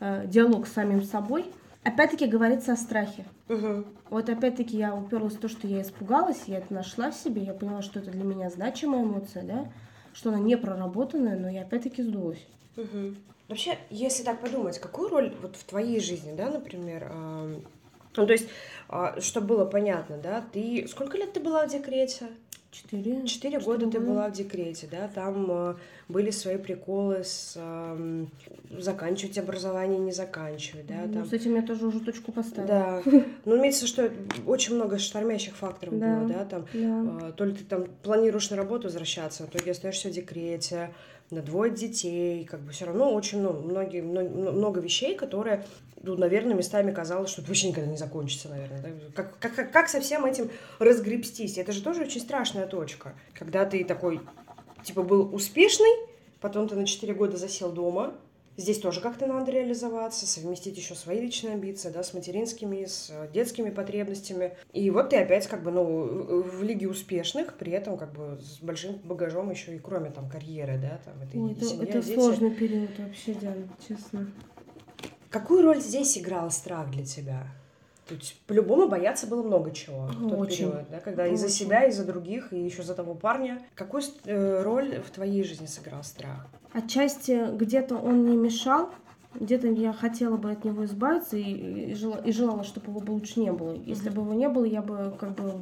э, 0.00 0.26
диалог 0.26 0.66
с 0.66 0.72
самим 0.72 1.02
собой. 1.02 1.44
Опять-таки 1.82 2.26
говорится 2.26 2.72
о 2.72 2.76
страхе. 2.76 3.24
Мгм. 3.48 3.86
Вот 4.10 4.28
опять-таки 4.28 4.76
я 4.76 4.94
уперлась 4.94 5.34
в 5.34 5.40
то, 5.40 5.48
что 5.48 5.66
я 5.66 5.82
испугалась, 5.82 6.42
я 6.46 6.58
это 6.58 6.72
нашла 6.74 7.10
в 7.10 7.14
себе, 7.16 7.42
я 7.42 7.54
поняла, 7.54 7.82
что 7.82 7.98
это 8.00 8.10
для 8.10 8.22
меня 8.24 8.50
значимая 8.50 9.02
эмоция, 9.02 9.42
да, 9.44 9.66
что 10.12 10.30
она 10.30 10.38
не 10.38 10.56
проработанная, 10.56 11.38
но 11.38 11.48
я 11.48 11.62
опять-таки 11.62 12.02
сдулась. 12.02 12.44
Мгм. 12.76 13.16
Вообще, 13.48 13.78
если 13.90 14.22
так 14.22 14.40
подумать, 14.40 14.78
какую 14.78 15.08
роль 15.08 15.34
вот 15.42 15.56
в 15.56 15.64
твоей 15.64 16.00
жизни, 16.00 16.32
да, 16.36 16.50
например, 16.50 17.10
ам, 17.12 17.56
ну, 18.16 18.26
то 18.26 18.32
есть, 18.32 18.48
чтобы 19.20 19.46
было 19.48 19.64
понятно, 19.64 20.16
да, 20.22 20.44
ты, 20.52 20.86
сколько 20.88 21.16
лет 21.16 21.32
ты 21.32 21.40
была 21.40 21.66
в 21.66 21.70
декрете? 21.70 22.26
Четыре. 22.72 23.26
Четыре 23.26 23.58
года 23.58 23.90
ты 23.90 23.98
была 23.98 24.28
в 24.28 24.32
декрете, 24.32 24.88
да, 24.90 25.10
там 25.12 25.46
а, 25.50 25.76
были 26.08 26.30
свои 26.30 26.56
приколы 26.56 27.24
с 27.24 27.54
ам, 27.56 28.28
заканчивать 28.70 29.38
образование, 29.38 29.98
не 29.98 30.12
заканчивать, 30.12 30.86
да, 30.86 31.02
Ну, 31.06 31.14
там. 31.14 31.26
с 31.26 31.32
этим 31.32 31.56
я 31.56 31.62
тоже 31.62 31.84
уже 31.88 31.98
точку 31.98 32.30
поставила. 32.30 32.68
Да, 32.68 33.02
ну, 33.44 33.56
имеется 33.58 33.88
что 33.88 34.08
очень 34.46 34.76
много 34.76 34.98
штормящих 34.98 35.56
факторов 35.56 35.98
Да. 35.98 36.18
было, 36.20 36.28
да, 36.28 36.44
там, 36.44 36.66
Да. 36.72 37.28
а, 37.28 37.32
то 37.32 37.44
ли 37.44 37.54
ты 37.54 37.64
там 37.64 37.86
планируешь 38.04 38.50
на 38.50 38.56
работу 38.56 38.84
возвращаться, 38.84 39.42
в 39.44 39.48
итоге 39.50 39.72
остаешься 39.72 40.08
в 40.08 40.12
декрете, 40.12 40.94
на 41.32 41.42
двое 41.42 41.72
детей, 41.72 42.44
как 42.44 42.60
бы 42.60 42.70
все 42.70 42.84
равно 42.86 43.12
очень 43.12 43.40
много, 43.40 43.60
многие, 43.60 44.02
мно- 44.02 44.52
много 44.52 44.80
вещей, 44.80 45.16
которые, 45.16 45.64
ну, 46.02 46.16
наверное, 46.16 46.54
местами 46.54 46.92
казалось, 46.92 47.30
что 47.30 47.42
это 47.42 47.50
вообще 47.50 47.68
никогда 47.68 47.90
не 47.90 47.96
закончится, 47.96 48.48
наверное. 48.48 48.82
да. 48.82 48.88
Как, 49.14 49.38
как, 49.38 49.72
как, 49.72 49.88
со 49.88 50.00
всем 50.00 50.24
этим 50.24 50.50
разгребстись? 50.78 51.58
Это 51.58 51.72
же 51.72 51.82
тоже 51.82 52.02
очень 52.02 52.20
страшная 52.20 52.66
точка, 52.66 53.14
когда 53.34 53.64
ты 53.64 53.84
такой, 53.84 54.20
типа, 54.82 55.02
был 55.02 55.34
успешный, 55.34 55.90
потом 56.40 56.68
ты 56.68 56.74
на 56.74 56.86
4 56.86 57.12
года 57.14 57.36
засел 57.36 57.70
дома, 57.70 58.14
Здесь 58.56 58.78
тоже 58.78 59.00
как-то 59.00 59.26
надо 59.26 59.50
реализоваться, 59.52 60.26
совместить 60.26 60.76
еще 60.76 60.94
свои 60.94 61.18
личные 61.18 61.54
амбиции, 61.54 61.88
да, 61.88 62.02
с 62.02 62.12
материнскими, 62.12 62.84
с 62.84 63.08
э, 63.10 63.28
детскими 63.32 63.70
потребностями. 63.70 64.52
И 64.74 64.90
вот 64.90 65.10
ты 65.10 65.16
опять 65.16 65.46
как 65.46 65.62
бы, 65.62 65.70
ну, 65.70 66.42
в 66.42 66.62
лиге 66.62 66.86
успешных, 66.86 67.54
при 67.54 67.72
этом 67.72 67.96
как 67.96 68.12
бы 68.12 68.38
с 68.42 68.58
большим 68.58 68.96
багажом 69.04 69.50
еще 69.50 69.74
и 69.74 69.78
кроме 69.78 70.10
там 70.10 70.28
карьеры, 70.28 70.78
да, 70.78 71.00
там 71.04 71.14
это 71.22 71.38
и 71.38 71.52
это, 71.52 71.64
семья, 71.64 71.84
это 71.84 72.02
дети. 72.02 72.18
сложный 72.18 72.50
период 72.50 72.90
вообще, 72.98 73.32
Диана, 73.32 73.68
честно. 73.88 74.30
Какую 75.30 75.62
роль 75.64 75.80
здесь 75.80 76.18
играл 76.18 76.50
страх 76.50 76.90
для 76.90 77.04
тебя? 77.04 77.46
Тут 78.08 78.34
по-любому 78.48 78.88
бояться 78.88 79.28
было 79.28 79.42
много 79.44 79.70
чего 79.70 80.06
в 80.06 80.28
тот 80.28 80.38
Очень. 80.40 80.70
период, 80.70 80.90
да, 80.90 80.98
когда 80.98 81.22
Очень. 81.22 81.34
из-за 81.34 81.48
себя, 81.48 81.84
из-за 81.84 82.04
других, 82.04 82.52
и 82.52 82.58
еще 82.60 82.82
за 82.82 82.94
того 82.94 83.14
парня. 83.14 83.62
Какую 83.76 84.02
э, 84.24 84.62
роль 84.62 85.00
в 85.00 85.10
твоей 85.10 85.44
жизни 85.44 85.66
сыграл 85.66 86.02
страх? 86.02 86.48
Отчасти 86.72 87.54
где-то 87.56 87.96
он 87.96 88.28
не 88.28 88.36
мешал, 88.36 88.90
где-то 89.34 89.68
я 89.68 89.92
хотела 89.92 90.36
бы 90.36 90.50
от 90.50 90.64
него 90.64 90.84
избавиться 90.84 91.36
и, 91.36 91.90
и, 91.90 91.94
жела- 91.94 92.20
и 92.24 92.32
желала, 92.32 92.64
чтобы 92.64 92.90
его 92.90 92.98
бы 92.98 93.12
лучше 93.12 93.38
не 93.38 93.52
было. 93.52 93.74
Если 93.74 94.08
бы 94.10 94.22
его 94.22 94.34
не 94.34 94.48
было, 94.48 94.64
я 94.64 94.82
бы 94.82 95.14
как 95.20 95.36
бы 95.36 95.60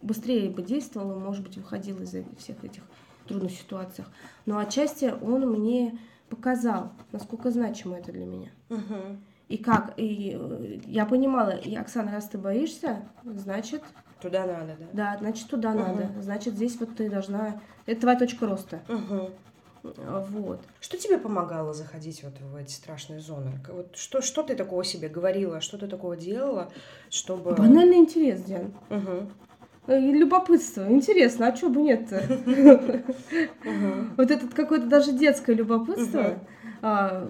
быстрее 0.00 0.48
бы 0.50 0.62
действовала, 0.62 1.18
может 1.18 1.42
быть, 1.42 1.56
выходила 1.56 2.00
из 2.02 2.10
всех 2.38 2.62
этих 2.62 2.82
трудных 3.26 3.50
ситуациях. 3.50 4.08
Но 4.46 4.58
отчасти 4.58 5.12
он 5.20 5.50
мне 5.50 5.98
показал, 6.28 6.92
насколько 7.12 7.50
значимо 7.50 7.96
это 7.98 8.12
для 8.12 8.26
меня. 8.26 8.50
И 9.48 9.56
как, 9.56 9.94
и 9.96 10.36
э, 10.38 10.78
я 10.84 11.06
понимала, 11.06 11.52
и, 11.52 11.74
Оксана, 11.74 12.12
раз 12.12 12.28
ты 12.28 12.36
боишься, 12.36 13.08
значит, 13.24 13.82
Туда 14.20 14.46
надо, 14.46 14.76
да? 14.78 14.86
да, 14.92 15.16
значит, 15.18 15.48
туда 15.48 15.70
Мгм. 15.70 15.78
надо. 15.78 16.22
Значит, 16.22 16.54
здесь 16.54 16.78
вот 16.80 16.96
ты 16.96 17.08
должна... 17.08 17.60
Это 17.86 18.00
твоя 18.02 18.18
точка 18.18 18.46
роста. 18.46 18.82
А, 18.88 20.20
Вот. 20.28 20.60
Что 20.80 20.98
тебе 20.98 21.18
помогало 21.18 21.72
заходить 21.72 22.22
вот 22.24 22.34
в 22.40 22.56
эти 22.56 22.72
страшные 22.72 23.20
зоны? 23.20 23.52
Вот 23.68 23.96
что, 23.96 24.20
что 24.20 24.42
ты 24.42 24.56
такого 24.56 24.84
себе 24.84 25.08
говорила, 25.08 25.60
что 25.60 25.78
ты 25.78 25.86
такого 25.86 26.16
делала, 26.16 26.70
чтобы... 27.10 27.54
Банальный 27.54 27.98
интерес, 27.98 28.42
Диан. 28.42 28.72
Мгм. 28.90 29.30
Э, 29.88 29.98
любопытство. 29.98 30.86
Интересно, 30.90 31.46
а 31.46 31.52
чего 31.52 31.70
бы 31.70 31.80
нет-то? 31.80 32.22
Вот 34.16 34.30
этот 34.30 34.52
какое-то 34.52 34.86
даже 34.86 35.12
детское 35.12 35.56
любопытство. 35.56 36.38
А, 36.82 37.26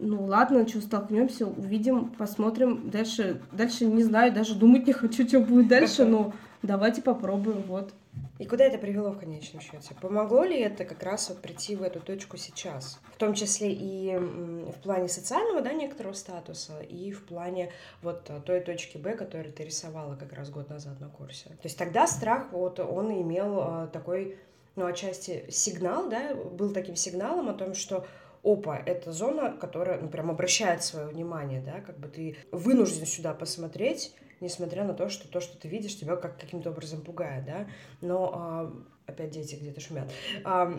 ну 0.00 0.24
ладно, 0.24 0.66
что 0.68 0.80
столкнемся, 0.80 1.46
увидим, 1.48 2.10
посмотрим. 2.10 2.88
Дальше, 2.90 3.42
дальше 3.52 3.86
не 3.86 4.04
знаю, 4.04 4.32
даже 4.32 4.54
думать 4.54 4.86
не 4.86 4.92
хочу, 4.92 5.26
что 5.26 5.40
будет 5.40 5.66
дальше, 5.66 6.04
но 6.04 6.32
давайте 6.62 7.02
попробуем, 7.02 7.62
вот. 7.66 7.92
И 8.38 8.46
куда 8.46 8.64
это 8.64 8.78
привело 8.78 9.10
в 9.10 9.18
конечном 9.18 9.60
счете? 9.60 9.94
Помогло 10.00 10.44
ли 10.44 10.58
это 10.60 10.84
как 10.84 11.02
раз 11.02 11.28
вот 11.28 11.42
прийти 11.42 11.74
в 11.74 11.82
эту 11.82 12.00
точку 12.00 12.36
сейчас? 12.36 13.00
В 13.12 13.16
том 13.16 13.34
числе 13.34 13.72
и 13.72 14.16
в 14.16 14.80
плане 14.82 15.08
социального, 15.08 15.60
да, 15.60 15.72
некоторого 15.72 16.12
статуса, 16.12 16.80
и 16.80 17.10
в 17.10 17.24
плане 17.24 17.72
вот 18.02 18.22
а, 18.28 18.40
той 18.40 18.60
точки 18.60 18.96
Б, 18.96 19.14
которую 19.14 19.52
ты 19.52 19.64
рисовала 19.64 20.14
как 20.14 20.32
раз 20.32 20.50
год 20.50 20.68
назад 20.68 21.00
на 21.00 21.08
курсе. 21.08 21.48
То 21.48 21.64
есть 21.64 21.76
тогда 21.76 22.06
страх, 22.06 22.52
вот 22.52 22.78
он 22.78 23.12
имел 23.12 23.60
а, 23.60 23.86
такой, 23.88 24.38
ну, 24.76 24.86
отчасти 24.86 25.44
сигнал, 25.50 26.08
да, 26.08 26.34
был 26.34 26.72
таким 26.72 26.94
сигналом 26.94 27.48
о 27.48 27.54
том, 27.54 27.74
что 27.74 28.06
опа, 28.42 28.76
это 28.76 29.12
зона, 29.12 29.56
которая, 29.58 30.00
ну, 30.00 30.08
прям 30.08 30.30
обращает 30.30 30.82
свое 30.82 31.06
внимание, 31.06 31.60
да, 31.60 31.80
как 31.80 31.98
бы 31.98 32.08
ты 32.08 32.36
вынужден 32.52 33.06
сюда 33.06 33.34
посмотреть, 33.34 34.14
несмотря 34.40 34.84
на 34.84 34.94
то, 34.94 35.08
что 35.08 35.28
то, 35.28 35.40
что 35.40 35.58
ты 35.58 35.68
видишь, 35.68 35.98
тебя 35.98 36.16
как 36.16 36.38
каким-то 36.38 36.70
образом 36.70 37.00
пугает, 37.02 37.44
да, 37.44 37.66
но 38.00 38.30
а, 38.34 38.72
опять 39.06 39.30
дети 39.30 39.56
где-то 39.56 39.80
шумят. 39.80 40.10
А, 40.44 40.72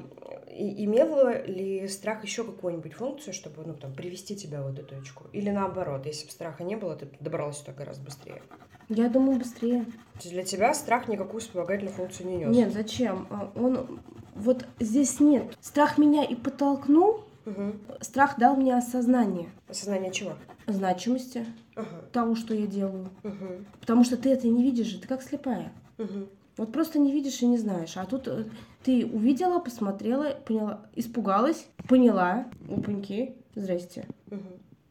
и- 0.50 0.86
имел 0.86 1.28
ли 1.46 1.88
страх 1.88 2.24
еще 2.24 2.44
какую-нибудь 2.44 2.94
функцию, 2.94 3.34
чтобы, 3.34 3.64
ну, 3.66 3.74
там, 3.74 3.94
привести 3.94 4.36
тебя 4.36 4.62
в 4.62 4.72
эту 4.74 4.84
точку? 4.84 5.26
Или 5.34 5.50
наоборот, 5.50 6.06
если 6.06 6.26
бы 6.26 6.32
страха 6.32 6.64
не 6.64 6.76
было, 6.76 6.96
ты 6.96 7.10
добралась 7.20 7.58
туда 7.58 7.74
гораздо 7.74 8.06
быстрее? 8.06 8.42
Я 8.88 9.08
думаю, 9.10 9.38
быстрее. 9.38 9.84
То 9.84 10.20
есть 10.24 10.32
для 10.32 10.44
тебя 10.44 10.74
страх 10.74 11.08
никакую 11.08 11.42
вспомогательную 11.42 11.94
функцию 11.94 12.28
не 12.28 12.38
нес? 12.38 12.56
Нет, 12.56 12.74
зачем? 12.74 13.28
А, 13.30 13.52
Он 13.56 14.00
вот 14.36 14.66
здесь 14.80 15.20
нет. 15.20 15.56
Страх 15.62 15.98
меня 15.98 16.24
и 16.24 16.34
подтолкнул, 16.34 17.26
Мгм. 17.50 17.80
страх 18.02 18.38
дал 18.38 18.56
мне 18.56 18.76
осознание 18.78 19.50
Осознание 19.68 20.12
чего? 20.12 20.34
значимости 20.68 21.46
Ага. 21.76 21.88
того, 22.12 22.36
что 22.36 22.54
я 22.54 22.68
делаю. 22.68 23.10
Мгм. 23.24 23.66
Потому 23.80 24.04
что 24.04 24.18
ты 24.18 24.30
это 24.30 24.48
не 24.48 24.62
видишь 24.64 24.88
же, 24.88 25.00
ты 25.00 25.08
как 25.08 25.22
слепая. 25.22 25.72
Мгм. 25.98 26.28
Вот 26.58 26.72
просто 26.72 27.00
не 27.00 27.12
видишь 27.12 27.42
и 27.42 27.46
не 27.48 27.58
знаешь. 27.58 27.96
А 27.98 28.06
тут 28.06 28.28
э, 28.28 28.46
ты 28.84 29.06
увидела, 29.06 29.60
посмотрела, 29.60 30.32
поняла, 30.46 30.82
испугалась, 30.96 31.66
поняла. 31.88 32.46
Опаньки, 32.70 33.36
здрасте. 33.56 34.06
Мгм. 34.30 34.44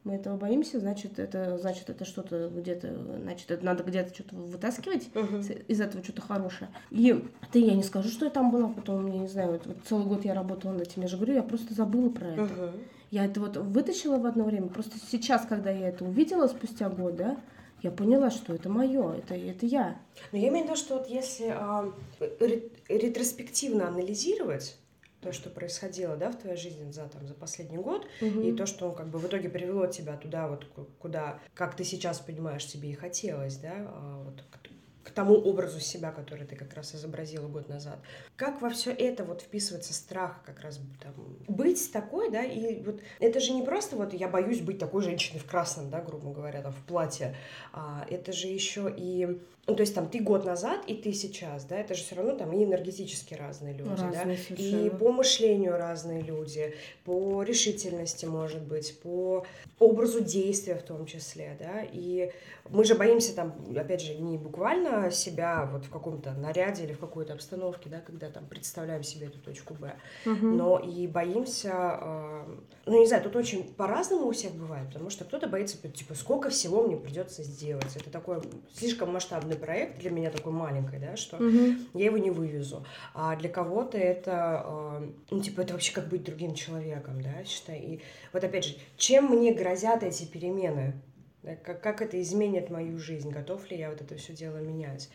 Мы 0.09 0.15
этого 0.15 0.39
боимся, 0.39 0.81
значит, 0.81 1.19
это 1.19 1.59
значит, 1.59 1.91
это 1.91 2.07
что-то 2.07 2.49
где-то, 2.49 2.89
значит, 3.23 3.51
это 3.51 3.63
надо 3.63 3.83
где-то 3.85 4.15
что-то 4.15 4.37
вытаскивать 4.37 5.11
с- 5.43 5.51
из 5.69 5.81
этого 5.83 6.03
что-то 6.03 6.23
хорошее. 6.23 6.71
И 6.91 7.23
ты, 7.53 7.59
я 7.59 7.75
не 7.75 7.83
скажу, 7.83 8.09
что 8.09 8.25
я 8.25 8.31
там 8.31 8.51
была, 8.51 8.69
потом, 8.69 9.07
я 9.13 9.19
не 9.19 9.29
знаю, 9.29 9.53
вот, 9.53 9.67
вот 9.67 9.77
целый 9.87 10.07
год 10.07 10.25
я 10.25 10.33
работала 10.33 10.73
над 10.73 10.81
этим, 10.89 11.03
я 11.03 11.09
же 11.09 11.17
говорю, 11.17 11.35
я 11.35 11.43
просто 11.43 11.75
забыла 11.75 12.09
про 12.09 12.27
это. 12.27 12.41
Мгм. 12.43 12.71
Я 13.11 13.27
это 13.27 13.39
вот 13.41 13.59
вытащила 13.59 14.17
в 14.19 14.25
одно 14.25 14.45
время, 14.45 14.69
просто 14.69 14.97
сейчас, 15.11 15.45
когда 15.47 15.71
я 15.71 15.89
это 15.89 16.07
увидела 16.07 16.47
спустя 16.47 16.89
год, 16.89 17.17
да, 17.17 17.37
я 17.83 17.91
поняла, 17.91 18.31
что 18.31 18.55
это 18.55 18.71
мое, 18.71 19.13
это, 19.19 19.35
это 19.35 19.67
я. 19.67 19.99
Но 20.33 20.39
я 20.39 20.49
имею 20.49 20.65
в 20.65 20.69
виду, 20.69 20.77
что 20.79 20.97
вот 20.97 21.09
если 21.11 21.49
а, 21.55 21.93
ре- 22.41 22.71
ретроспективно 22.89 23.89
анализировать 23.89 24.77
то, 25.21 25.33
что 25.33 25.51
происходило, 25.51 26.17
да, 26.17 26.31
в 26.31 26.37
твоей 26.39 26.57
жизни 26.57 26.91
за, 26.91 27.07
там, 27.09 27.27
за 27.27 27.35
последний 27.35 27.77
год, 27.79 28.07
и 28.21 28.53
то, 28.57 28.67
что 28.67 28.93
как 28.93 29.09
бы 29.09 29.19
в 29.19 29.27
итоге 29.27 29.49
привело 29.49 29.87
тебя 29.87 30.17
туда, 30.17 30.49
вот 30.49 30.65
ку- 30.67 30.89
куда, 31.01 31.41
как 31.55 31.75
ты 31.75 31.85
сейчас 31.85 32.21
понимаешь, 32.21 32.65
тебе 32.67 32.91
и 32.91 32.95
хотелось, 32.95 33.57
да, 33.57 33.73
а, 33.77 34.23
вот 34.25 34.43
к, 34.51 35.09
к 35.09 35.11
тому 35.11 35.35
образу 35.35 35.81
себя, 35.81 36.13
который 36.13 36.47
ты 36.47 36.55
как 36.55 36.73
раз 36.75 36.95
изобразила 36.95 37.49
год 37.49 37.69
назад. 37.69 37.99
Как 38.37 38.61
во 38.63 38.71
все 38.71 38.93
это 38.93 39.25
вот 39.25 39.43
вписывается 39.43 39.93
страх 39.93 40.43
как 40.45 40.61
раз 40.61 40.79
там, 41.03 41.15
быть 41.49 41.91
такой, 41.93 42.31
да, 42.31 42.45
и 42.45 42.81
вот 42.83 43.01
это 43.19 43.41
же 43.41 43.53
не 43.53 43.63
просто 43.63 43.97
вот 43.97 44.13
я 44.13 44.29
боюсь 44.29 44.61
быть 44.61 44.79
такой 44.79 45.03
женщиной 45.03 45.41
в 45.41 45.47
красном, 45.47 45.91
да, 45.91 46.01
грубо 46.01 46.33
говоря, 46.33 46.63
там, 46.63 46.73
в 46.73 46.85
платье, 46.85 47.35
а, 47.73 48.07
это 48.09 48.33
же 48.33 48.47
еще 48.47 48.95
и 48.97 49.41
ну, 49.69 49.75
то 49.77 49.83
есть 49.83 49.95
там 49.95 50.09
ты 50.09 50.21
год 50.21 50.45
назад 50.47 50.81
и 50.87 50.95
ты 50.95 51.13
сейчас, 51.13 51.65
да, 51.67 51.77
это 51.79 51.95
же 51.95 52.03
все 52.03 52.15
равно 52.17 52.35
там 52.35 52.53
и 52.53 52.65
энергетически 52.65 53.35
разные 53.35 53.75
люди, 53.75 53.91
да, 54.01 54.07
Разные 54.07 54.37
и 54.37 54.39
совершенно. 54.39 54.91
по 54.99 55.13
мышлению 55.13 55.77
разные 55.77 56.23
люди, 56.23 56.75
по 57.05 57.43
решительности, 57.43 58.25
может 58.27 58.63
быть, 58.63 58.99
по 59.03 59.45
образу 59.79 60.21
действия 60.21 60.75
в 60.75 60.83
том 60.83 61.05
числе, 61.07 61.57
да, 61.61 61.83
и 61.93 62.33
мы 62.71 62.85
же 62.85 62.95
боимся 62.95 63.35
там, 63.35 63.55
опять 63.77 64.01
же, 64.03 64.15
не 64.15 64.39
буквально 64.39 65.11
себя 65.11 65.69
вот 65.71 65.85
в 65.85 65.91
каком-то 65.91 66.33
наряде 66.33 66.85
или 66.85 66.93
в 66.95 66.99
какой-то 66.99 67.35
обстановке, 67.35 67.89
да, 67.91 68.01
когда 68.01 68.31
там 68.31 68.47
представляем 68.47 69.03
себе 69.03 69.27
эту 69.27 69.39
точку 69.39 69.75
Б, 69.75 69.95
Мгм. 70.25 70.57
но 70.57 70.79
и 70.79 71.07
боимся, 71.07 71.99
э, 72.01 72.45
ну 72.87 72.99
не 73.01 73.07
знаю, 73.07 73.23
тут 73.23 73.37
очень 73.37 73.65
по-разному 73.75 74.29
у 74.29 74.33
всех 74.33 74.53
бывает, 74.53 74.89
потому 74.89 75.11
что 75.11 75.25
кто-то 75.25 75.47
боится, 75.47 75.77
типа, 75.89 76.15
сколько 76.15 76.49
всего 76.51 76.83
мне 76.83 76.97
придется 76.97 77.43
сделать. 77.43 77.95
Это 77.97 78.11
такой 78.11 78.41
слишком 78.75 79.13
масштабный 79.13 79.58
проект 79.59 79.99
для 79.99 80.11
меня 80.11 80.31
такой 80.31 80.53
маленький, 80.53 80.99
да, 80.99 81.17
что 81.17 81.37
Мгм. 81.37 81.89
я 81.95 82.07
его 82.07 82.19
не 82.19 82.31
вывезу. 82.31 82.85
А 83.15 83.37
для 83.37 83.49
кого-то 83.49 83.99
это, 83.99 84.65
э, 84.65 85.11
ну 85.31 85.41
типа, 85.41 85.63
это 85.63 85.75
вообще 85.75 85.93
как 85.93 86.09
быть 86.09 86.25
другим 86.25 86.55
человеком, 86.55 87.21
да, 87.21 87.45
считай. 87.45 87.79
И 87.79 88.01
вот 88.33 88.45
опять 88.45 88.65
же, 88.65 88.77
чем 88.97 89.27
мне 89.27 89.53
грозят 89.53 90.03
эти 90.03 90.25
перемены? 90.25 90.95
Да, 91.43 91.55
как, 91.57 91.81
как 91.81 92.03
это 92.03 92.21
изменит 92.21 92.71
мою 92.71 92.99
жизнь? 92.99 93.31
Готов 93.31 93.71
ли 93.71 93.79
я 93.79 93.91
вот 93.91 94.01
это 94.01 94.17
все 94.17 94.33
дело 94.33 94.59
менять? 94.59 95.11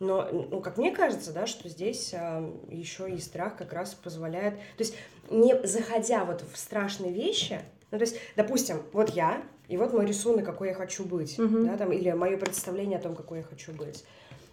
Но, 0.00 0.28
ну, 0.32 0.60
как 0.60 0.78
мне 0.78 0.90
кажется, 0.90 1.32
да, 1.32 1.46
что 1.46 1.68
здесь 1.68 2.12
еще 2.68 3.08
и 3.08 3.18
страх 3.18 3.56
как 3.56 3.72
раз 3.72 3.94
позволяет... 3.94 4.54
То 4.54 4.80
есть, 4.82 4.96
не 5.30 5.56
заходя 5.64 6.24
вот 6.24 6.42
в 6.52 6.58
страшные 6.58 7.12
вещи, 7.12 7.60
ну, 7.92 7.98
то 7.98 8.04
есть, 8.04 8.16
допустим, 8.34 8.82
вот 8.92 9.10
я, 9.10 9.42
и 9.68 9.76
вот 9.76 9.92
мой 9.92 10.06
рисунок, 10.06 10.44
какой 10.44 10.68
я 10.68 10.74
хочу 10.74 11.04
быть, 11.04 11.38
Мгм. 11.38 11.66
да, 11.66 11.76
там, 11.76 11.92
или 11.92 12.10
мое 12.12 12.36
представление 12.36 12.98
о 12.98 13.02
том, 13.02 13.14
какой 13.14 13.38
я 13.38 13.44
хочу 13.44 13.72
быть. 13.72 14.04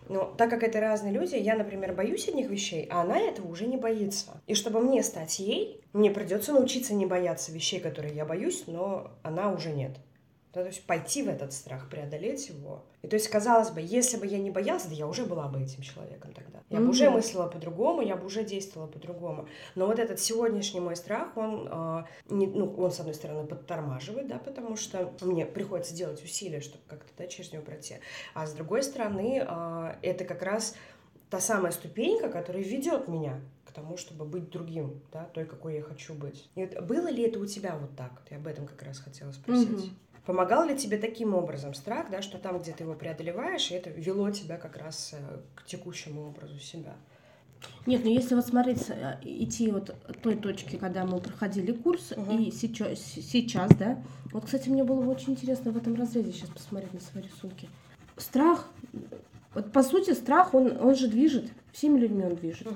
Но 0.07 0.25
так 0.37 0.49
как 0.49 0.63
это 0.63 0.79
разные 0.79 1.13
люди, 1.13 1.35
я, 1.35 1.55
например, 1.55 1.93
боюсь 1.93 2.27
одних 2.27 2.49
вещей, 2.49 2.87
а 2.89 3.01
она 3.01 3.19
этого 3.19 3.47
уже 3.47 3.67
не 3.67 3.77
боится. 3.77 4.41
И 4.47 4.55
чтобы 4.55 4.81
мне 4.81 5.03
стать 5.03 5.37
ей, 5.39 5.81
мне 5.93 6.09
придется 6.09 6.51
научиться 6.51 6.95
не 6.95 7.05
бояться 7.05 7.51
вещей, 7.51 7.79
которые 7.79 8.15
я 8.15 8.25
боюсь, 8.25 8.63
но 8.65 9.11
она 9.21 9.51
уже 9.51 9.71
нет. 9.71 9.91
Да, 10.53 10.61
то 10.61 10.67
есть 10.67 10.83
пойти 10.85 11.21
в 11.21 11.29
этот 11.29 11.53
страх, 11.53 11.89
преодолеть 11.89 12.49
его. 12.49 12.83
И 13.03 13.07
то 13.07 13.15
есть, 13.15 13.27
казалось 13.27 13.69
бы, 13.69 13.81
если 13.81 14.17
бы 14.17 14.25
я 14.25 14.39
не 14.39 14.49
боялась, 14.49 14.85
да 14.85 14.95
я 14.95 15.05
уже 15.05 15.25
была 15.25 15.47
бы 15.47 15.61
этим 15.61 15.83
человеком 15.83 16.33
тогда. 16.33 16.59
Я 16.69 16.79
бы 16.79 16.89
уже 16.89 17.09
мыслила 17.09 17.47
по-другому, 17.47 18.01
я 18.01 18.15
бы 18.15 18.25
уже 18.25 18.43
действовала 18.43 18.87
по-другому. 18.87 19.47
Но 19.75 19.85
вот 19.85 19.99
этот 19.99 20.19
сегодняшний 20.19 20.79
мой 20.79 20.95
страх, 20.95 21.37
он, 21.37 21.67
а, 21.71 22.05
не, 22.29 22.47
ну, 22.47 22.73
он 22.77 22.91
с 22.91 22.99
одной 22.99 23.13
стороны, 23.13 23.45
подтормаживает, 23.45 24.27
да, 24.27 24.39
потому 24.39 24.75
что 24.75 25.13
мне 25.21 25.45
приходится 25.45 25.93
делать 25.93 26.23
усилия, 26.23 26.61
чтобы 26.61 26.83
как-то 26.87 27.11
да, 27.17 27.27
через 27.27 27.51
него 27.51 27.63
пройти. 27.63 27.97
А 28.33 28.47
с 28.47 28.53
другой 28.53 28.81
стороны, 28.81 29.43
а, 29.47 29.97
это 30.01 30.25
как 30.25 30.41
раз 30.41 30.75
та 31.29 31.39
самая 31.39 31.71
ступенька, 31.71 32.27
которая 32.29 32.63
ведет 32.63 33.07
меня 33.07 33.39
к 33.65 33.71
тому, 33.71 33.97
чтобы 33.97 34.25
быть 34.25 34.49
другим, 34.49 34.99
да, 35.11 35.25
той, 35.25 35.45
какой 35.45 35.75
я 35.75 35.81
хочу 35.83 36.15
быть. 36.15 36.49
И 36.55 36.65
вот 36.65 36.81
было 36.85 37.07
ли 37.07 37.23
это 37.23 37.39
у 37.39 37.45
тебя 37.45 37.77
вот 37.79 37.95
так? 37.95 38.23
Я 38.31 38.37
об 38.37 38.47
этом 38.47 38.65
как 38.65 38.81
раз 38.81 38.97
хотела 38.97 39.31
спросить. 39.31 39.69
Мгм. 39.69 39.95
Помогал 40.29 40.63
ли 40.67 40.77
тебе 40.77 40.99
таким 40.99 41.33
образом 41.33 41.73
страх, 41.73 42.11
да, 42.11 42.21
что 42.21 42.37
там, 42.37 42.59
где 42.59 42.71
ты 42.71 42.83
его 42.83 42.93
преодолеваешь, 42.93 43.71
и 43.71 43.73
это 43.73 43.89
вело 43.89 44.29
тебя 44.29 44.57
как 44.57 44.77
раз 44.77 45.15
э, 45.17 45.39
к 45.55 45.65
текущему 45.65 46.27
образу 46.27 46.59
себя? 46.59 46.93
Нет, 47.87 48.01
ну 48.03 48.11
если 48.11 48.35
вот 48.35 48.45
смотреть, 48.45 48.91
э, 48.91 49.17
идти 49.23 49.71
вот 49.71 49.89
от 49.89 50.21
той 50.21 50.35
точки, 50.35 50.75
когда 50.75 51.03
мы 51.03 51.19
проходили 51.19 51.71
курс, 51.71 52.11
угу. 52.11 52.37
и 52.37 52.51
сейчас, 52.51 52.99
сейчас, 52.99 53.71
да. 53.71 54.03
Вот, 54.31 54.45
кстати, 54.45 54.69
мне 54.69 54.83
было 54.83 55.03
очень 55.09 55.31
интересно 55.31 55.71
в 55.71 55.77
этом 55.77 55.95
разрезе 55.95 56.31
сейчас 56.31 56.51
посмотреть 56.51 56.93
на 56.93 56.99
свои 56.99 57.23
рисунки. 57.23 57.67
Страх, 58.15 58.67
вот 59.55 59.71
по 59.71 59.81
сути 59.81 60.13
страх, 60.13 60.53
он, 60.53 60.77
он 60.79 60.95
же 60.95 61.07
движет, 61.07 61.49
всеми 61.71 61.97
людьми 61.97 62.23
он 62.23 62.35
движет. 62.35 62.67
Угу. 62.67 62.75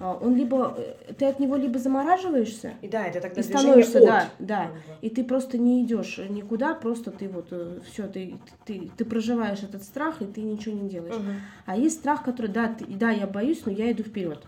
Он 0.00 0.36
либо 0.36 0.76
э, 0.78 1.12
ты 1.14 1.24
от 1.24 1.40
него 1.40 1.56
либо 1.56 1.80
замораживаешься, 1.80 2.74
и 2.82 2.88
да, 2.88 3.06
это 3.06 3.20
тогда 3.20 3.40
и 3.40 3.44
становишься, 3.44 3.98
от. 3.98 4.04
да, 4.04 4.30
да, 4.38 4.70
и 5.00 5.10
ты 5.10 5.24
просто 5.24 5.58
не 5.58 5.82
идешь 5.82 6.18
никуда, 6.28 6.74
просто 6.74 7.10
ты 7.10 7.28
вот 7.28 7.48
э, 7.50 7.80
все, 7.90 8.06
ты, 8.06 8.36
ты, 8.64 8.92
ты 8.96 9.04
проживаешь 9.04 9.64
этот 9.64 9.82
страх 9.82 10.22
и 10.22 10.26
ты 10.26 10.42
ничего 10.42 10.76
не 10.76 10.88
делаешь. 10.88 11.16
Угу. 11.16 11.32
А 11.66 11.76
есть 11.76 11.96
страх, 11.96 12.22
который, 12.22 12.48
да, 12.48 12.68
ты, 12.68 12.84
да, 12.86 13.10
я 13.10 13.26
боюсь, 13.26 13.62
но 13.66 13.72
я 13.72 13.90
иду 13.90 14.04
вперед. 14.04 14.38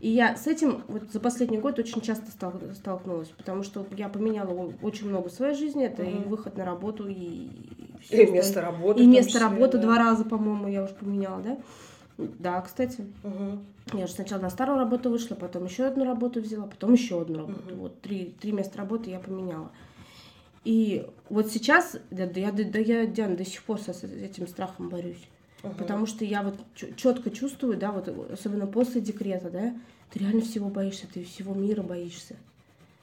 И 0.00 0.10
я 0.10 0.34
с 0.34 0.48
этим 0.48 0.82
вот 0.88 1.04
за 1.12 1.20
последний 1.20 1.58
год 1.58 1.78
очень 1.78 2.00
часто 2.00 2.32
столкнулась, 2.74 3.28
потому 3.28 3.62
что 3.62 3.86
я 3.96 4.08
поменяла 4.08 4.72
очень 4.82 5.08
много 5.08 5.28
в 5.28 5.32
своей 5.32 5.54
жизни. 5.54 5.84
Это 5.84 6.02
угу. 6.02 6.10
и 6.10 6.24
выход 6.24 6.56
на 6.56 6.64
работу, 6.64 7.06
и... 7.08 7.48
И 8.10 8.26
место 8.26 8.60
работы. 8.60 9.04
И 9.04 9.06
место 9.06 9.38
работы 9.38 9.78
да. 9.78 9.84
два 9.84 9.98
раза, 9.98 10.24
по-моему, 10.24 10.66
я 10.66 10.82
уже 10.82 10.94
поменяла, 10.94 11.42
да? 11.42 11.58
Да, 12.18 12.60
кстати. 12.60 13.06
Угу. 13.22 13.60
Я 13.92 14.06
же 14.06 14.12
сначала 14.12 14.42
на 14.42 14.50
старую 14.50 14.78
работу 14.78 15.10
вышла, 15.10 15.36
потом 15.36 15.64
еще 15.64 15.86
одну 15.86 16.04
работу 16.04 16.40
взяла, 16.40 16.66
потом 16.66 16.94
еще 16.94 17.20
одну 17.20 17.38
работу. 17.38 17.72
Угу. 17.72 17.80
Вот 17.82 18.00
три, 18.00 18.34
три 18.40 18.50
места 18.52 18.78
работы 18.78 19.10
я 19.10 19.20
поменяла. 19.20 19.70
И 20.64 21.06
вот 21.30 21.52
сейчас, 21.52 21.96
да, 22.10 22.26
да, 22.26 22.40
я, 22.40 22.50
да, 22.50 22.78
я, 22.80 23.06
Диана, 23.06 23.36
до 23.36 23.44
сих 23.44 23.62
пор 23.62 23.80
с 23.80 23.88
этим 23.88 24.48
страхом 24.48 24.88
борюсь. 24.88 25.28
Угу. 25.62 25.74
Потому 25.74 26.06
что 26.06 26.24
я 26.24 26.42
вот 26.42 26.56
четко 26.96 27.30
чувствую, 27.30 27.76
да, 27.76 27.92
вот 27.92 28.08
особенно 28.32 28.66
после 28.66 29.00
декрета, 29.00 29.50
да, 29.50 29.74
ты 30.10 30.18
реально 30.18 30.42
всего 30.42 30.68
боишься, 30.68 31.06
ты 31.12 31.22
всего 31.22 31.54
мира 31.54 31.82
боишься. 31.82 32.34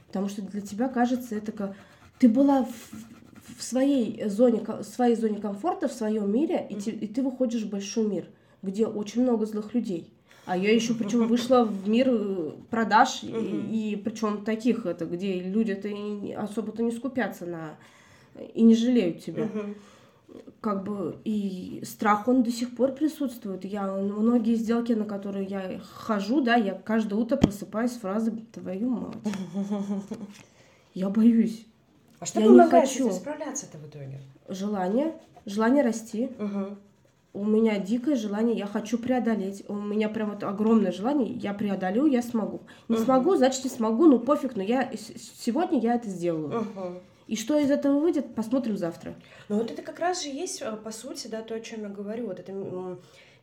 Потому 0.07 0.27
что 0.27 0.41
для 0.41 0.61
тебя 0.61 0.89
кажется, 0.89 1.35
это 1.35 1.53
как... 1.53 1.75
Ты 2.19 2.27
была 2.27 2.65
в, 2.65 3.57
в 3.57 3.63
своей 3.63 4.27
зоне, 4.27 4.59
в 4.59 4.83
своей 4.83 5.15
зоне 5.15 5.39
комфорта, 5.39 5.87
в 5.87 5.93
своем 5.93 6.31
мире, 6.31 6.67
и, 6.69 6.75
mm-hmm. 6.75 6.99
и 6.99 7.07
ты 7.07 7.21
выходишь 7.21 7.63
в 7.63 7.69
большой 7.69 8.05
мир, 8.05 8.27
где 8.61 8.85
очень 8.85 9.23
много 9.23 9.45
злых 9.45 9.73
людей. 9.73 10.12
А 10.45 10.57
я 10.57 10.73
еще 10.73 10.93
причем 10.93 11.27
вышла 11.27 11.63
в 11.63 11.87
мир 11.87 12.09
э, 12.09 12.51
продаж, 12.69 13.23
и, 13.23 13.91
и 13.93 13.95
причем 13.95 14.43
таких, 14.43 14.85
это, 14.85 15.05
где 15.05 15.39
люди-то 15.39 15.89
особо-то 16.37 16.83
не 16.83 16.91
скупятся 16.91 17.45
на 17.45 17.77
и 18.53 18.61
не 18.61 18.75
жалеют 18.75 19.23
тебя. 19.23 19.49
Как 20.59 20.83
бы 20.83 21.17
и 21.23 21.81
страх 21.85 22.27
он 22.27 22.43
до 22.43 22.51
сих 22.51 22.75
пор 22.75 22.93
присутствует. 22.93 23.65
Я 23.65 23.87
многие 23.87 24.55
сделки, 24.55 24.93
на 24.93 25.05
которые 25.05 25.45
я 25.45 25.79
хожу, 25.79 26.41
да, 26.41 26.55
я 26.55 26.73
каждое 26.73 27.15
утро 27.15 27.37
просыпаюсь 27.37 27.91
с 27.91 27.97
фразой 27.97 28.33
«твою 28.51 28.89
мать». 28.89 29.17
Я 30.93 31.09
боюсь. 31.09 31.65
А 32.19 32.25
что 32.27 32.39
я 32.39 32.45
помогает 32.45 32.83
не 32.83 32.89
хочу. 32.89 33.11
справляться-то 33.11 33.79
в 33.79 33.87
итоге? 33.87 34.21
Желание, 34.47 35.15
желание 35.47 35.83
расти. 35.83 36.29
Угу. 36.37 36.77
У 37.33 37.43
меня 37.43 37.79
дикое 37.79 38.15
желание, 38.15 38.55
я 38.55 38.67
хочу 38.67 38.99
преодолеть. 38.99 39.63
У 39.67 39.73
меня 39.73 40.07
прям 40.07 40.31
вот 40.31 40.43
огромное 40.43 40.91
желание, 40.91 41.33
я 41.33 41.53
преодолю, 41.55 42.05
я 42.05 42.21
смогу. 42.21 42.61
Не 42.87 42.97
угу. 42.97 43.03
смогу, 43.03 43.35
значит 43.35 43.63
не 43.63 43.71
смогу, 43.71 44.05
ну 44.05 44.19
пофиг, 44.19 44.55
но 44.55 44.61
я 44.61 44.91
сегодня 44.95 45.79
я 45.79 45.95
это 45.95 46.09
сделаю. 46.09 46.61
Угу. 46.61 47.01
И 47.27 47.35
что 47.35 47.57
из 47.57 47.71
этого 47.71 47.99
выйдет, 47.99 48.35
посмотрим 48.35 48.77
завтра. 48.77 49.15
Ну 49.49 49.57
вот 49.57 49.71
это 49.71 49.81
как 49.81 49.99
раз 49.99 50.23
же 50.23 50.29
есть, 50.29 50.61
э, 50.61 50.75
по 50.75 50.91
сути, 50.91 51.27
да, 51.27 51.41
то, 51.41 51.55
о 51.55 51.59
чем 51.59 51.81
я 51.81 51.89
говорю. 51.89 52.27
Вот 52.27 52.39
это 52.39 52.53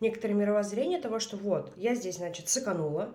некоторое 0.01 0.35
мировоззрение 0.35 1.01
того, 1.01 1.19
что 1.19 1.37
вот, 1.37 1.73
я 1.77 1.95
здесь, 1.95 2.19
значит, 2.19 2.49
сэканула, 2.49 3.15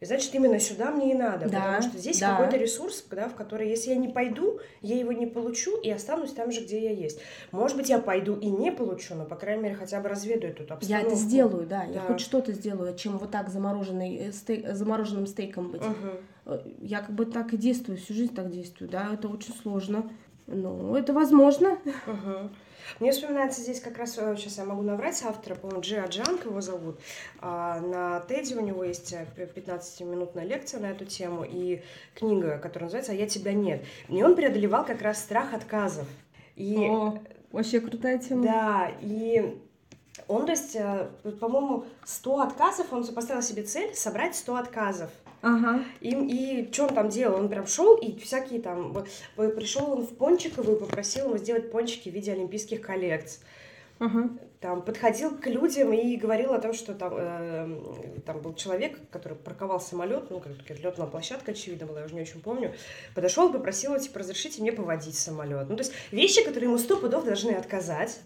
и 0.00 0.06
значит, 0.06 0.34
именно 0.34 0.58
сюда 0.58 0.90
мне 0.90 1.12
и 1.12 1.14
надо, 1.14 1.46
да, 1.46 1.60
потому 1.60 1.82
что 1.82 1.98
здесь 1.98 2.20
да. 2.20 2.30
какой-то 2.30 2.56
ресурс, 2.56 3.04
да, 3.10 3.28
в 3.28 3.34
который, 3.34 3.68
если 3.68 3.90
я 3.90 3.96
не 3.96 4.08
пойду, 4.08 4.58
я 4.80 4.98
его 4.98 5.12
не 5.12 5.26
получу 5.26 5.78
и 5.78 5.90
останусь 5.90 6.32
там 6.32 6.50
же, 6.50 6.62
где 6.62 6.82
я 6.82 6.90
есть. 6.90 7.20
Может 7.52 7.76
быть, 7.76 7.90
я 7.90 7.98
пойду 7.98 8.34
и 8.34 8.46
не 8.46 8.72
получу, 8.72 9.14
но, 9.14 9.26
по 9.26 9.36
крайней 9.36 9.64
мере, 9.64 9.74
хотя 9.74 10.00
бы 10.00 10.08
разведу 10.08 10.46
эту 10.46 10.62
обстановку. 10.62 10.86
Я 10.86 11.00
это 11.02 11.14
сделаю, 11.14 11.66
да, 11.66 11.84
да. 11.86 11.92
я 11.92 12.00
хоть 12.00 12.20
что-то 12.20 12.52
сделаю, 12.54 12.96
чем 12.96 13.18
вот 13.18 13.30
так 13.30 13.50
замороженный, 13.50 14.16
э, 14.16 14.32
стей, 14.32 14.64
замороженным 14.72 15.26
стейком 15.26 15.70
быть. 15.70 15.82
Угу. 15.82 16.60
Я 16.80 17.00
как 17.00 17.14
бы 17.14 17.26
так 17.26 17.52
и 17.52 17.58
действую, 17.58 17.98
всю 17.98 18.14
жизнь 18.14 18.34
так 18.34 18.50
действую, 18.50 18.90
да, 18.90 19.10
это 19.12 19.28
очень 19.28 19.52
сложно. 19.52 20.10
Ну, 20.50 20.96
это 20.96 21.12
возможно. 21.12 21.78
Угу. 22.06 22.50
Мне 22.98 23.12
вспоминается 23.12 23.60
здесь 23.60 23.80
как 23.80 23.98
раз, 23.98 24.14
сейчас 24.14 24.58
э, 24.58 24.62
я 24.62 24.64
могу 24.66 24.82
наврать 24.82 25.22
автора, 25.22 25.54
по-моему, 25.54 25.80
Джи 25.80 25.96
Аджанк 25.96 26.44
его 26.44 26.60
зовут. 26.60 26.98
А, 27.40 27.80
на 27.80 28.20
Теди 28.28 28.54
у 28.54 28.60
него 28.60 28.82
есть 28.82 29.14
15-минутная 29.36 30.44
э, 30.44 30.48
лекция 30.48 30.80
на 30.80 30.90
эту 30.90 31.04
тему 31.04 31.44
и 31.48 31.82
книга, 32.14 32.58
которая 32.58 32.86
называется 32.86 33.12
«А 33.12 33.14
я 33.14 33.28
тебя 33.28 33.52
нет». 33.52 33.84
И 34.08 34.22
он 34.22 34.34
преодолевал 34.34 34.84
как 34.84 35.02
раз 35.02 35.20
страх 35.20 35.54
отказов. 35.54 36.08
И, 36.56 36.76
О, 36.90 37.18
вообще 37.52 37.80
крутая 37.80 38.18
тема. 38.18 38.42
Да, 38.42 38.92
и 39.00 39.56
он, 40.26 40.46
то 40.46 40.52
есть, 40.52 40.74
э, 40.74 41.08
по-моему, 41.38 41.84
100 42.04 42.40
отказов, 42.40 42.92
он 42.92 43.06
поставил 43.06 43.42
себе 43.42 43.62
цель 43.62 43.94
собрать 43.94 44.34
100 44.34 44.56
отказов. 44.56 45.10
Ага. 45.42 45.84
И, 46.00 46.10
и 46.10 46.72
что 46.72 46.84
он 46.84 46.94
там 46.94 47.08
делал? 47.08 47.38
Он 47.38 47.48
прям 47.48 47.66
шел 47.66 47.96
и 47.96 48.18
всякие 48.18 48.60
там... 48.60 48.94
Пришел 49.36 49.92
он 49.92 50.06
в 50.06 50.14
Пончиковую 50.14 50.76
и 50.76 50.80
попросил 50.80 51.26
ему 51.26 51.38
сделать 51.38 51.70
пончики 51.70 52.10
в 52.10 52.14
виде 52.14 52.32
олимпийских 52.32 52.80
коллекций. 52.80 53.40
Ага. 53.98 54.30
Там 54.60 54.82
подходил 54.82 55.38
к 55.38 55.46
людям 55.46 55.92
и 55.92 56.16
говорил 56.16 56.52
о 56.52 56.58
том, 56.58 56.74
что 56.74 56.94
там, 56.94 57.14
э, 57.16 58.20
там 58.26 58.40
был 58.40 58.54
человек, 58.54 58.98
который 59.10 59.36
парковал 59.36 59.80
самолет, 59.80 60.30
ну, 60.30 60.40
как 60.40 60.78
летная 60.78 61.06
площадка, 61.06 61.52
очевидно, 61.52 61.86
была, 61.86 62.00
я 62.00 62.06
уже 62.06 62.14
не 62.14 62.22
очень 62.22 62.40
помню, 62.40 62.74
подошел 63.14 63.48
и 63.48 63.52
попросил, 63.52 63.98
типа, 63.98 64.18
разрешите 64.18 64.60
мне 64.60 64.72
поводить 64.72 65.18
самолет. 65.18 65.68
Ну, 65.68 65.76
то 65.76 65.82
есть 65.82 65.92
вещи, 66.10 66.44
которые 66.44 66.68
ему 66.68 66.78
сто 66.78 66.98
пудов 66.98 67.24
должны 67.24 67.52
отказать, 67.52 68.20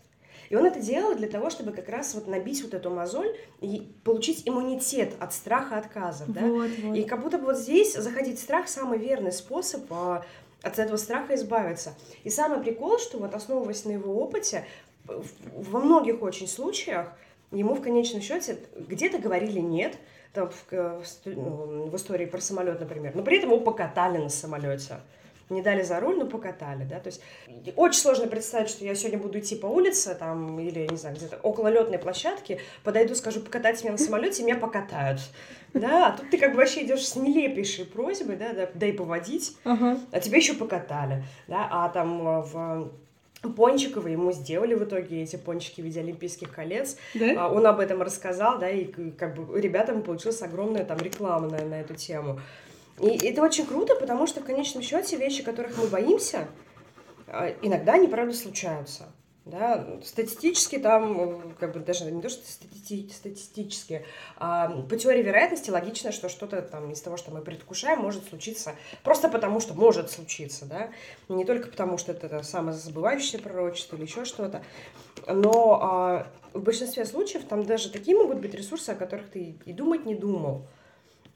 и 0.55 0.57
он 0.57 0.67
это 0.67 0.79
делал 0.79 1.17
для 1.17 1.27
того, 1.27 1.51
чтобы 1.51 1.73
как 1.73 1.89
раз 1.89 2.15
вот 2.15 2.29
набить 2.29 2.63
вот 2.63 2.75
эту 2.75 2.89
мозоль 2.89 3.37
и 3.61 3.91
получить 4.05 4.49
иммунитет 4.49 5.13
от 5.19 5.35
страха 5.35 5.79
отказов, 5.79 6.33
да? 6.33 6.43
Вот, 6.43 6.71
вот. 6.81 6.97
И 6.97 7.03
как 7.03 7.23
будто 7.23 7.39
бы 7.39 7.47
вот 7.47 7.59
здесь 7.59 7.95
заходить 7.95 8.39
в 8.39 8.41
страх 8.41 8.69
самый 8.69 9.01
верный 9.01 9.33
способ 9.33 9.83
а, 9.91 10.25
от 10.63 10.79
этого 10.79 10.97
страха 10.97 11.35
избавиться. 11.35 11.95
И 12.23 12.31
самый 12.31 12.61
прикол, 12.61 13.01
что 13.01 13.19
вот 13.19 13.35
основываясь 13.35 13.85
на 13.85 13.91
его 13.91 14.15
опыте, 14.23 14.65
во 15.07 15.81
многих 15.81 16.23
очень 16.23 16.47
случаях 16.47 17.09
ему 17.51 17.75
в 17.75 17.83
конечном 17.83 18.23
счете 18.23 18.59
где-то 18.77 19.19
говорили 19.19 19.59
нет, 19.59 19.97
там 20.33 20.51
в, 20.51 21.03
ну, 21.25 21.89
в 21.89 21.97
истории 21.97 22.27
про 22.27 22.41
самолет, 22.41 22.79
например, 22.79 23.17
но 23.17 23.25
при 23.25 23.39
этом 23.39 23.51
его 23.51 23.59
покатали 23.59 24.19
на 24.19 24.29
самолете 24.29 25.01
не 25.51 25.63
дали 25.63 25.83
за 25.83 26.01
руль, 26.01 26.17
но 26.19 26.27
покатали, 26.27 26.85
да, 26.85 27.01
то 27.01 27.09
есть 27.09 27.21
очень 27.77 28.01
сложно 28.01 28.27
представить, 28.27 28.69
что 28.69 28.85
я 28.85 28.95
сегодня 28.95 29.19
буду 29.19 29.39
идти 29.39 29.57
по 29.57 29.67
улице, 29.67 30.15
там, 30.15 30.59
или, 30.59 30.87
не 30.91 30.97
знаю, 30.97 31.17
где-то 31.17 31.39
около 31.43 31.69
летной 31.69 31.99
площадки, 31.99 32.61
подойду, 32.83 33.15
скажу, 33.15 33.41
покатайте 33.41 33.85
меня 33.85 33.93
на 33.93 33.99
самолете, 33.99 34.43
и 34.43 34.45
меня 34.45 34.57
покатают, 34.57 35.21
да, 35.73 36.09
а 36.09 36.17
тут 36.17 36.31
ты 36.31 36.39
как 36.39 36.53
бы 36.53 36.59
вообще 36.59 36.85
идешь 36.85 37.07
с 37.07 37.17
нелепейшей 37.17 37.85
просьбой, 37.85 38.37
да, 38.37 38.53
да 38.53 38.69
дай 38.75 38.93
поводить, 38.93 39.57
ага. 39.65 39.99
а 40.13 40.21
тебя 40.21 40.39
еще 40.39 40.55
покатали, 40.55 41.25
да, 41.49 41.69
а 41.71 41.89
там 41.89 42.27
э, 42.27 42.43
в 42.43 42.91
Пончикова, 43.51 44.09
ему 44.09 44.33
сделали 44.33 44.75
в 44.75 44.85
итоге 44.85 45.23
эти 45.23 45.37
пончики 45.37 45.81
в 45.81 45.85
виде 45.85 46.01
олимпийских 46.01 46.53
колец. 46.53 46.97
Да? 47.15 47.35
А, 47.37 47.49
он 47.53 47.67
об 47.67 47.81
этом 47.81 48.03
рассказал, 48.03 48.59
да, 48.59 48.71
и 48.71 48.85
как 49.13 49.35
бы 49.35 49.61
ребятам 49.61 50.03
получилась 50.03 50.41
огромная 50.43 50.85
там 50.85 50.99
реклама 50.99 51.49
на, 51.49 51.65
на 51.65 51.81
эту 51.81 51.95
тему. 51.95 52.41
И 53.01 53.27
это 53.27 53.43
очень 53.43 53.67
круто, 53.67 53.95
потому 53.97 54.27
что 54.27 54.41
в 54.41 54.45
конечном 54.45 54.83
счете 54.83 55.17
вещи, 55.17 55.43
которых 55.43 55.77
мы 55.77 55.87
боимся, 55.89 56.49
а, 57.27 57.49
иногда 57.63 57.95
они, 57.95 58.07
правда, 58.07 58.35
случаются. 58.35 59.13
Да, 59.45 59.99
статистически 60.03 60.79
там, 60.79 61.55
как 61.61 61.75
бы 61.75 61.81
даже 61.81 62.11
не 62.11 62.23
то, 62.23 62.31
что 62.31 62.51
стати 62.51 63.11
статистически, 63.11 64.07
а 64.39 64.69
по 64.89 64.97
теории 64.97 65.23
вероятности 65.23 65.69
логично, 65.69 66.13
что 66.13 66.31
что-то 66.31 66.63
там 66.63 66.91
из 66.93 67.03
того, 67.03 67.19
что 67.19 67.31
мы 67.31 67.43
предвкушаем, 67.43 68.01
может 68.01 68.27
случиться 68.27 68.75
просто 69.03 69.29
потому, 69.29 69.61
что 69.61 69.75
может 69.75 70.11
случиться, 70.11 70.65
да, 70.65 70.89
не 71.29 71.45
только 71.45 71.69
потому, 71.69 71.99
что 71.99 72.13
это 72.13 72.43
самозабывающее 72.43 73.39
пророчество 73.39 73.97
или 73.97 74.05
еще 74.05 74.25
что-то, 74.25 74.65
но 75.27 75.79
а, 75.83 76.27
в 76.55 76.63
большинстве 76.63 77.05
случаев 77.05 77.45
там 77.45 77.67
даже 77.67 77.91
такие 77.91 78.17
могут 78.17 78.39
быть 78.39 78.55
ресурсы, 78.55 78.91
о 78.91 78.95
которых 78.95 79.29
ты 79.29 79.57
и 79.67 79.73
думать 79.75 80.07
не 80.07 80.15
думал. 80.15 80.67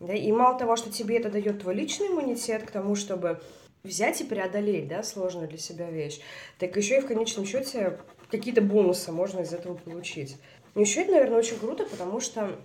Да? 0.01 0.15
И 0.15 0.31
мало 0.33 0.59
того, 0.59 0.77
что 0.77 0.91
тебе 0.91 1.19
это 1.19 1.31
дает 1.31 1.61
твой 1.61 1.75
личный 1.75 2.09
иммунитет 2.09 2.65
к 2.65 2.71
тому, 2.71 2.95
чтобы 2.95 3.41
взять 3.83 4.21
и 4.21 4.25
преодолеть 4.25 4.89
да, 4.89 5.03
сложную 5.03 5.49
для 5.49 5.59
себя 5.59 5.91
вещь, 5.91 6.21
так 6.59 6.77
еще 6.77 6.99
и 6.99 7.01
в 7.01 7.07
конечном 7.07 7.47
счете 7.47 7.99
какие-то 8.31 8.61
бонусы 8.61 9.13
можно 9.13 9.41
из 9.41 9.53
этого 9.53 9.75
получить. 9.75 10.37
Но 10.75 10.83
еще 10.83 11.03
это, 11.03 11.13
наверное, 11.13 11.39
очень 11.39 11.59
круто, 11.59 11.85
потому 11.85 12.21
что 12.21 12.57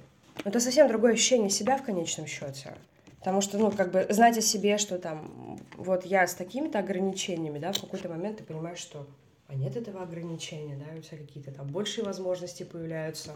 это 0.43 0.59
совсем 0.59 0.87
другое 0.87 1.13
ощущение 1.13 1.49
себя 1.49 1.77
в 1.77 1.83
конечном 1.83 2.27
счете. 2.27 2.73
Потому 3.19 3.39
что, 3.39 3.57
ну, 3.57 3.71
как 3.71 3.91
бы 3.91 4.05
знать 4.09 4.37
о 4.37 4.41
себе, 4.41 4.77
что 4.77 4.97
там, 4.97 5.57
вот 5.77 6.05
я 6.05 6.27
с 6.27 6.33
такими-то 6.33 6.79
ограничениями, 6.79 7.57
да, 7.57 7.71
в 7.71 7.79
какой-то 7.79 8.09
момент 8.09 8.39
ты 8.39 8.43
понимаешь, 8.43 8.79
что 8.79 9.07
а 9.47 9.55
нет 9.55 9.77
этого 9.77 10.01
ограничения, 10.01 10.75
да, 10.75 10.97
у 10.97 11.01
тебя 11.01 11.17
какие-то 11.17 11.51
там 11.51 11.67
большие 11.67 12.03
возможности 12.03 12.63
появляются. 12.63 13.31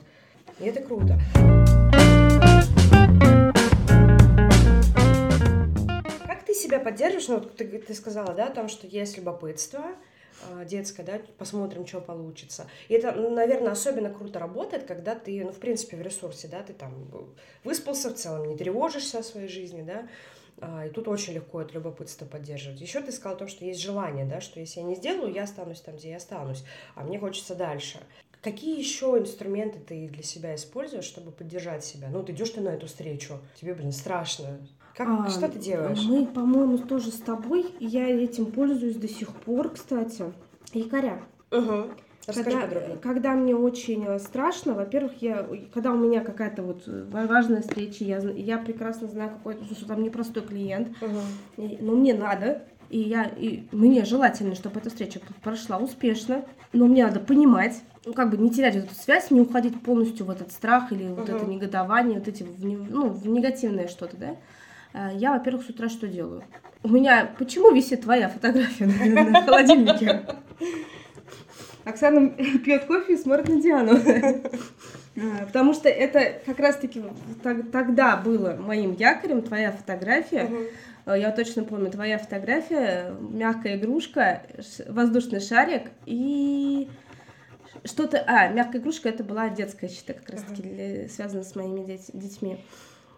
И 0.60 0.66
это 0.66 0.82
круто. 0.82 1.20
Поддерживаешь, 6.98 7.28
ну, 7.28 7.40
ты, 7.42 7.66
ты 7.80 7.94
сказала, 7.94 8.34
да, 8.34 8.48
о 8.48 8.52
том, 8.52 8.68
что 8.68 8.88
есть 8.88 9.18
любопытство, 9.18 9.84
а, 10.50 10.66
детское, 10.66 11.04
да, 11.04 11.22
посмотрим, 11.38 11.86
что 11.86 12.02
получится. 12.02 12.68
И 12.88 12.96
это, 12.96 13.12
наверное, 13.12 13.72
особенно 13.72 14.10
круто 14.10 14.40
работает, 14.40 14.86
когда 14.86 15.14
ты, 15.14 15.44
ну, 15.44 15.52
в 15.52 15.60
принципе, 15.60 15.98
в 15.98 16.02
ресурсе, 16.02 16.48
да, 16.48 16.64
ты 16.64 16.74
там 16.74 17.08
выспался 17.64 18.10
в 18.10 18.16
целом, 18.16 18.48
не 18.48 18.58
тревожишься 18.58 19.20
о 19.20 19.24
своей 19.24 19.48
жизни, 19.48 19.84
да, 19.84 20.08
а, 20.60 20.88
и 20.88 20.90
тут 20.90 21.08
очень 21.08 21.34
легко 21.34 21.62
это 21.62 21.76
любопытство 21.76 22.26
поддерживать. 22.26 22.82
Еще 22.82 23.00
ты 23.02 23.12
сказала 23.12 23.36
о 23.36 23.40
том, 23.40 23.48
что 23.48 23.64
есть 23.64 23.80
желание, 23.80 24.26
да, 24.26 24.42
что 24.42 24.60
если 24.60 24.80
я 24.80 24.86
не 24.86 24.96
сделаю, 24.96 25.32
я 25.32 25.44
останусь 25.44 25.82
там, 25.82 25.98
где 25.98 26.10
я 26.10 26.18
останусь, 26.18 26.64
а 26.96 27.04
мне 27.04 27.20
хочется 27.20 27.54
дальше. 27.54 28.00
Какие 28.42 28.80
еще 28.80 29.18
инструменты 29.18 29.80
ты 29.80 30.08
для 30.08 30.24
себя 30.24 30.56
используешь, 30.56 31.06
чтобы 31.06 31.32
поддержать 31.32 31.84
себя? 31.84 32.08
Ну, 32.10 32.24
ты 32.24 32.32
идешь 32.32 32.52
ты 32.52 32.62
на 32.62 32.70
эту 32.70 32.88
встречу, 32.88 33.40
тебе, 33.60 33.74
блин, 33.74 33.92
страшно. 33.92 34.60
Как, 34.98 35.08
а, 35.08 35.30
что 35.30 35.48
ты 35.48 35.60
делаешь? 35.60 36.04
Мы, 36.10 36.26
по-моему, 36.26 36.80
тоже 36.80 37.12
с 37.12 37.20
тобой. 37.20 37.68
Я 37.80 38.10
этим 38.10 38.48
пользуюсь 38.48 38.96
до 38.96 39.08
сих 39.08 39.30
пор, 39.30 39.70
кстати. 39.70 40.26
Якоря. 40.74 41.20
Угу. 41.52 41.92
Расскажи 42.26 42.60
когда, 42.60 42.82
когда 43.02 43.32
мне 43.34 43.56
очень 43.56 44.06
э, 44.06 44.20
страшно, 44.20 44.74
во-первых, 44.74 45.22
я, 45.22 45.48
когда 45.72 45.92
у 45.92 45.98
меня 45.98 46.22
какая-то 46.22 46.64
вот 46.64 46.84
э, 46.88 47.06
важная 47.10 47.62
встреча, 47.62 48.04
я, 48.04 48.18
я 48.18 48.58
прекрасно 48.58 49.08
знаю 49.08 49.30
какой-то, 49.30 49.64
что 49.66 49.88
там 49.88 50.04
непростой 50.04 50.44
клиент, 50.44 50.90
угу. 51.02 51.20
и, 51.56 51.78
но 51.80 51.94
мне 51.94 52.14
надо, 52.14 52.64
и 52.90 53.00
я, 53.00 53.24
и 53.24 53.64
мне 53.72 54.04
желательно, 54.04 54.56
чтобы 54.56 54.82
эта 54.82 54.90
встреча 54.90 55.22
прошла 55.42 55.78
успешно, 55.78 56.44
но 56.74 56.88
мне 56.88 57.06
надо 57.06 57.22
понимать, 57.22 57.82
ну, 58.04 58.12
как 58.12 58.30
бы 58.30 58.38
не 58.38 58.50
терять 58.50 58.76
эту 58.76 58.94
связь, 58.94 59.32
не 59.32 59.40
уходить 59.40 59.82
полностью 59.82 60.26
в 60.26 60.30
этот 60.30 60.52
страх 60.52 60.92
или 60.92 61.08
вот 61.08 61.30
uh 61.30 61.38
это 61.38 61.46
негодование, 61.46 62.20
вот 62.20 62.28
эти, 62.28 62.44
в, 62.44 62.66
ну, 62.66 63.08
в 63.08 63.26
негативное 63.26 63.88
что-то, 63.88 64.18
да. 64.18 64.36
А, 64.98 65.12
я, 65.12 65.34
во-первых, 65.34 65.64
с 65.64 65.70
утра 65.70 65.90
что 65.90 66.08
делаю? 66.08 66.44
У 66.82 66.90
меня 66.90 67.30
почему 67.38 67.72
висит 67.72 68.02
твоя 68.02 68.30
фотография 68.30 68.88
на, 68.88 69.30
на 69.30 69.42
холодильнике? 69.46 70.26
Оксана 71.86 72.30
пьет 72.30 72.86
кофе 72.86 73.14
и 73.14 73.18
смотрит 73.18 73.48
на 73.50 73.62
Диану. 73.62 74.00
А, 75.20 75.48
потому 75.48 75.74
что 75.74 75.90
это 75.90 76.40
как 76.46 76.60
раз-таки 76.60 77.02
тогда 77.72 78.18
было 78.18 78.54
моим 78.54 78.94
якорем, 78.94 79.42
твоя 79.42 79.72
фотография. 79.72 80.48
Я 81.08 81.32
точно 81.32 81.64
помню, 81.64 81.90
твоя 81.90 82.20
фотография, 82.20 83.16
мягкая 83.20 83.78
игрушка, 83.78 84.44
воздушный 84.88 85.40
шарик 85.40 85.90
и 86.06 86.88
что-то... 87.84 88.24
А, 88.28 88.50
мягкая 88.50 88.80
игрушка, 88.80 89.10
это 89.10 89.24
была 89.24 89.50
детская 89.50 89.90
щита, 89.90 90.14
как 90.14 90.30
раз-таки 90.30 91.08
связана 91.10 91.44
с 91.44 91.56
моими 91.56 91.84
деть, 91.84 92.12
детьми. 92.14 92.60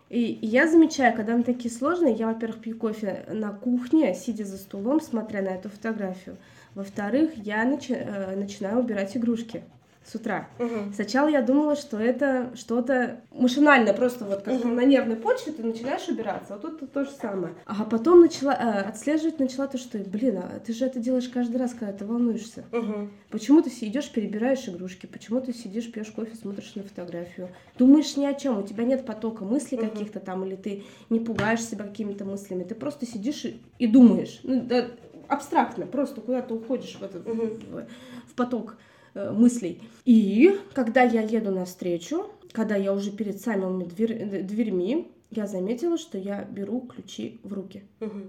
И, 0.10 0.40
я 0.42 0.68
замечаю, 0.68 1.16
когда 1.16 1.34
они 1.34 1.44
такие 1.44 1.74
сложные, 1.74 2.16
я, 2.16 2.28
во-первых, 2.28 2.62
пью 2.62 2.78
кофе 2.78 3.26
на 3.32 3.52
кухне, 3.52 4.16
сидя 4.16 4.44
за 4.44 4.58
столом, 4.58 5.02
смотря 5.02 5.42
на 5.42 5.50
эту 5.50 5.70
фотографию. 5.70 6.38
Во-вторых, 6.74 7.32
я 7.36 7.64
начи- 7.64 7.94
э, 7.94 8.36
начинаю 8.36 8.80
убирать 8.80 9.16
игрушки 9.16 9.64
с 10.10 10.16
утра. 10.16 10.50
Угу. 10.58 10.94
Сначала 10.96 11.28
я 11.28 11.42
думала, 11.42 11.76
что 11.76 12.00
это 12.00 12.52
что-то 12.56 13.22
машинально, 13.32 13.94
просто 13.94 14.26
вот 14.26 14.42
как 14.42 14.60
угу. 14.60 14.70
на 14.70 14.84
нервной 14.84 15.16
почве 15.16 15.52
ты 15.52 15.64
начинаешь 15.64 16.08
убираться. 16.08 16.58
Вот 16.62 16.80
тут 16.80 16.92
то 16.92 17.06
же 17.06 17.12
самое. 17.12 17.54
А 17.66 17.84
потом 17.84 18.22
начала 18.22 18.54
э, 18.54 18.90
отслеживать 18.90 19.40
начала 19.40 19.68
то, 19.68 19.78
что, 19.78 20.00
блин, 20.00 20.38
а 20.38 20.60
ты 20.60 20.74
же 20.74 20.86
это 20.86 21.00
делаешь 21.00 21.30
каждый 21.30 21.58
раз, 21.58 21.74
когда 21.74 21.94
ты 21.94 22.06
волнуешься. 22.06 22.66
Угу. 22.72 23.10
Почему 23.30 23.62
ты 23.62 23.70
идешь, 23.70 24.12
перебираешь 24.12 24.68
игрушки? 24.68 25.06
Почему 25.06 25.42
ты 25.42 25.54
сидишь, 25.54 25.92
пьешь 25.92 26.12
кофе, 26.12 26.36
смотришь 26.36 26.74
на 26.76 26.84
фотографию? 26.84 27.50
Думаешь 27.78 28.18
ни 28.18 28.26
о 28.26 28.34
чем, 28.34 28.60
у 28.60 28.64
тебя 28.64 28.84
нет 28.84 29.06
потока 29.06 29.46
мыслей 29.46 29.78
угу. 29.78 29.90
каких-то 29.90 30.20
там, 30.20 30.44
или 30.46 30.56
ты 30.56 30.84
не 31.10 31.20
пугаешь 31.20 31.64
себя 31.64 31.86
какими-то 31.86 32.26
мыслями. 32.26 32.64
Ты 32.64 32.74
просто 32.74 33.06
сидишь 33.06 33.46
и, 33.46 33.62
и 33.78 33.88
думаешь. 33.88 34.40
Ну, 34.44 34.62
да, 34.62 34.88
абстрактно, 35.28 35.86
просто 35.86 36.22
куда-то 36.22 36.56
уходишь 36.56 36.96
в, 36.96 37.04
этот, 37.04 37.28
угу. 37.28 37.44
в, 37.44 37.88
в 38.28 38.34
поток 38.36 38.76
мыслей. 39.14 39.82
И 40.06 40.60
когда 40.74 41.04
я 41.04 41.22
еду 41.22 41.52
навстречу, 41.52 42.30
когда 42.52 42.76
я 42.76 42.94
уже 42.94 43.12
перед 43.12 43.40
самыми 43.40 43.84
дверь, 43.84 44.14
э, 44.14 44.42
дверьми, 44.42 45.12
я 45.32 45.46
заметила, 45.46 45.98
что 45.98 46.18
я 46.18 46.44
беру 46.44 46.82
ключи 46.82 47.40
в 47.44 47.54
руки. 47.54 47.84
Угу. 48.02 48.20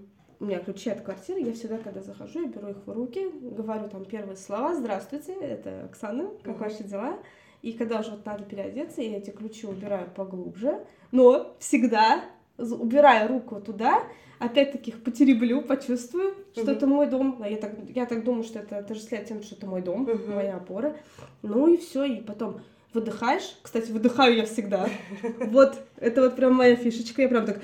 У 0.40 0.44
меня 0.44 0.58
ключи 0.60 0.90
от 0.90 1.02
квартиры, 1.02 1.40
я 1.40 1.52
всегда, 1.52 1.78
когда 1.78 2.02
захожу, 2.02 2.42
я 2.42 2.48
беру 2.48 2.68
их 2.68 2.86
в 2.86 2.90
руки, 2.90 3.28
говорю 3.30 3.88
там 3.88 4.04
первые 4.04 4.36
слова 4.36 4.74
«Здравствуйте, 4.74 5.34
это 5.34 5.84
Оксана, 5.84 6.30
как 6.42 6.56
угу. 6.56 6.64
ваши 6.64 6.84
дела?» 6.84 7.18
И 7.62 7.72
когда 7.72 8.00
уже 8.00 8.12
вот 8.12 8.24
надо 8.24 8.44
переодеться, 8.44 9.02
я 9.02 9.18
эти 9.18 9.30
ключи 9.30 9.66
убираю 9.66 10.10
поглубже, 10.10 10.82
но 11.12 11.54
всегда 11.58 12.24
убираю 12.60 13.28
руку 13.28 13.60
туда, 13.60 14.02
опять-таки 14.38 14.90
их 14.90 15.02
потереблю, 15.02 15.62
почувствую, 15.62 16.34
что 16.52 16.62
uh-huh. 16.62 16.76
это 16.76 16.86
мой 16.86 17.06
дом. 17.06 17.42
Я 17.44 17.56
так, 17.56 17.72
я 17.94 18.06
так 18.06 18.24
думаю, 18.24 18.44
что 18.44 18.58
это 18.58 18.78
отождествляет 18.78 19.28
тем, 19.28 19.42
что 19.42 19.54
это 19.54 19.66
мой 19.66 19.82
дом, 19.82 20.06
uh-huh. 20.06 20.34
моя 20.34 20.56
опора. 20.56 20.96
Ну 21.42 21.72
и 21.72 21.76
все, 21.76 22.04
и 22.04 22.20
потом 22.20 22.60
выдыхаешь. 22.92 23.58
Кстати, 23.62 23.90
выдыхаю 23.92 24.36
я 24.36 24.46
всегда. 24.46 24.88
Вот, 25.38 25.78
это 25.96 26.22
вот 26.22 26.36
прям 26.36 26.54
моя 26.54 26.76
фишечка. 26.76 27.22
Я 27.22 27.28
прям 27.28 27.46
так... 27.46 27.60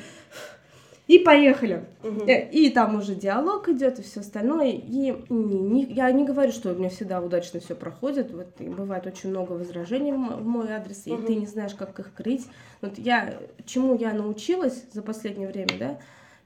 И 1.06 1.20
поехали. 1.20 1.84
Угу. 2.02 2.24
И 2.26 2.70
там 2.70 2.96
уже 2.96 3.14
диалог 3.14 3.68
идет 3.68 4.00
и 4.00 4.02
все 4.02 4.20
остальное. 4.20 4.70
И 4.70 4.82
не, 4.90 5.14
не, 5.28 5.84
я 5.84 6.10
не 6.10 6.24
говорю, 6.24 6.50
что 6.50 6.72
у 6.72 6.74
меня 6.74 6.88
всегда 6.88 7.20
удачно 7.20 7.60
все 7.60 7.76
проходит. 7.76 8.32
Вот 8.32 8.48
и 8.60 8.68
бывает 8.68 9.06
очень 9.06 9.30
много 9.30 9.52
возражений 9.52 10.12
в 10.12 10.16
мой 10.16 10.72
адрес, 10.72 11.04
угу. 11.06 11.14
и 11.14 11.26
ты 11.26 11.34
не 11.36 11.46
знаешь, 11.46 11.74
как 11.74 11.98
их 12.00 12.12
крыть. 12.12 12.46
Вот 12.80 12.98
я 12.98 13.38
чему 13.64 13.96
я 13.96 14.12
научилась 14.12 14.84
за 14.92 15.02
последнее 15.02 15.48
время, 15.48 15.70
да, 15.78 15.98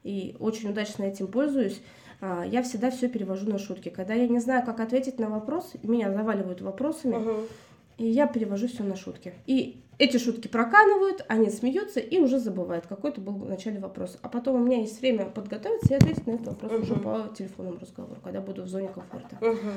и 0.03 0.35
очень 0.39 0.69
удачно 0.69 1.03
этим 1.03 1.27
пользуюсь, 1.27 1.81
а, 2.21 2.43
я 2.45 2.61
всегда 2.61 2.91
все 2.91 3.09
перевожу 3.09 3.49
на 3.49 3.57
шутки. 3.57 3.89
Когда 3.89 4.13
я 4.13 4.27
не 4.27 4.39
знаю, 4.39 4.63
как 4.65 4.79
ответить 4.79 5.19
на 5.19 5.27
вопрос, 5.27 5.73
меня 5.81 6.11
заваливают 6.13 6.61
вопросами, 6.61 7.15
угу. 7.15 7.33
И 8.01 8.07
я 8.07 8.25
перевожу 8.25 8.67
все 8.67 8.83
на 8.83 8.95
шутки. 8.95 9.35
И 9.45 9.83
эти 9.99 10.17
шутки 10.17 10.47
проканывают, 10.47 11.23
они 11.27 11.51
смеются 11.51 11.99
и 11.99 12.17
уже 12.17 12.39
забывают, 12.39 12.87
какой 12.87 13.11
то 13.11 13.21
был 13.21 13.33
в 13.33 13.47
начале 13.47 13.79
вопрос. 13.79 14.17
А 14.23 14.29
потом 14.29 14.55
у 14.55 14.65
меня 14.65 14.79
есть 14.79 14.99
время 15.01 15.25
подготовиться 15.25 15.93
и 15.93 15.97
ответить 15.97 16.25
на 16.25 16.31
этот 16.31 16.47
вопрос 16.47 16.71
угу. 16.71 16.81
уже 16.81 16.95
по 16.95 17.35
телефонному 17.37 17.77
разговору, 17.79 18.19
когда 18.23 18.41
буду 18.41 18.63
в 18.63 18.67
зоне 18.67 18.87
комфорта. 18.87 19.37
Угу. 19.39 19.69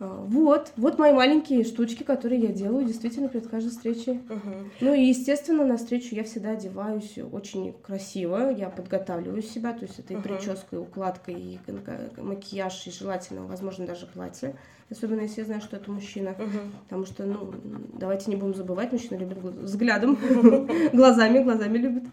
Вот, 0.00 0.72
вот 0.76 0.98
мои 0.98 1.12
маленькие 1.12 1.64
штучки, 1.64 2.04
которые 2.04 2.40
я 2.40 2.52
делаю 2.52 2.84
действительно 2.84 3.28
перед 3.28 3.48
каждой 3.48 3.70
встречей. 3.70 4.20
Uh-huh. 4.28 4.70
Ну 4.80 4.94
и, 4.94 5.06
естественно, 5.06 5.64
на 5.64 5.76
встречу 5.76 6.14
я 6.14 6.22
всегда 6.22 6.50
одеваюсь 6.50 7.18
очень 7.32 7.72
красиво, 7.72 8.50
я 8.50 8.70
подготавливаю 8.70 9.42
себя, 9.42 9.72
то 9.72 9.84
есть 9.84 9.98
это 9.98 10.14
uh-huh. 10.14 10.20
и 10.20 10.22
прическа, 10.22 10.76
и 10.76 10.78
укладка, 10.78 11.32
и 11.32 11.58
макияж, 12.16 12.86
и 12.86 12.92
желательно, 12.92 13.46
возможно, 13.46 13.86
даже 13.86 14.06
платье. 14.06 14.54
Особенно 14.88 15.22
если 15.22 15.40
я 15.40 15.46
знаю, 15.46 15.60
что 15.60 15.76
это 15.76 15.90
мужчина. 15.90 16.28
Uh-huh. 16.28 16.70
Потому 16.84 17.04
что, 17.04 17.24
ну, 17.24 17.52
давайте 17.94 18.30
не 18.30 18.36
будем 18.36 18.54
забывать, 18.54 18.92
мужчина 18.92 19.18
любит 19.18 19.38
взглядом, 19.38 20.16
глазами, 20.92 21.42
глазами 21.42 21.76
любит. 21.76 22.04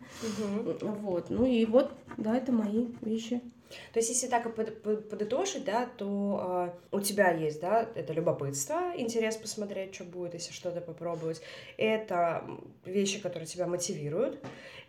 Вот, 0.82 1.30
ну 1.30 1.46
и 1.46 1.66
вот, 1.66 1.92
да, 2.18 2.36
это 2.36 2.52
мои 2.52 2.88
вещи. 3.02 3.42
То 3.94 4.00
есть, 4.00 4.10
если 4.10 4.28
так 4.28 4.54
подытожить, 4.56 5.66
да, 5.66 5.90
то 5.98 6.74
э, 6.92 6.96
у 6.96 7.02
тебя 7.02 7.32
есть, 7.32 7.62
да, 7.62 7.90
это 7.96 8.14
любопытство, 8.14 8.94
интерес 8.96 9.36
посмотреть, 9.36 9.96
что 9.96 10.04
будет, 10.04 10.34
если 10.34 10.52
что-то 10.52 10.82
попробовать. 10.82 11.42
Это 11.78 12.44
вещи, 12.86 13.22
которые 13.22 13.48
тебя 13.48 13.68
мотивируют. 13.68 14.40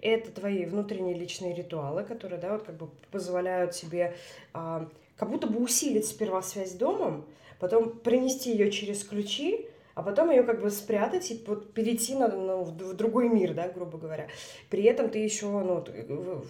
Это 0.00 0.30
твои 0.30 0.66
внутренние 0.66 1.14
личные 1.14 1.54
ритуалы, 1.54 2.04
которые, 2.04 2.40
да, 2.40 2.52
вот 2.52 2.64
как 2.64 2.76
бы 2.76 2.88
позволяют 3.10 3.72
тебе 3.72 4.14
э, 4.54 4.86
как 5.16 5.30
будто 5.30 5.46
бы 5.46 5.60
усилить 5.60 6.06
сперва 6.06 6.42
связь 6.42 6.72
с 6.72 6.74
домом, 6.74 7.26
потом 7.58 7.98
принести 7.98 8.50
ее 8.50 8.70
через 8.70 9.02
ключи, 9.04 9.66
а 9.94 10.02
потом 10.02 10.30
ее 10.30 10.42
как 10.42 10.60
бы 10.60 10.70
спрятать 10.70 11.30
и 11.30 11.42
вот 11.46 11.72
перейти 11.72 12.14
на, 12.14 12.28
ну, 12.28 12.64
в 12.64 12.94
другой 12.94 13.30
мир, 13.30 13.54
да, 13.54 13.68
грубо 13.68 13.96
говоря. 13.96 14.28
При 14.68 14.82
этом 14.82 15.08
ты 15.08 15.20
еще, 15.20 15.46
ну, 15.46 15.82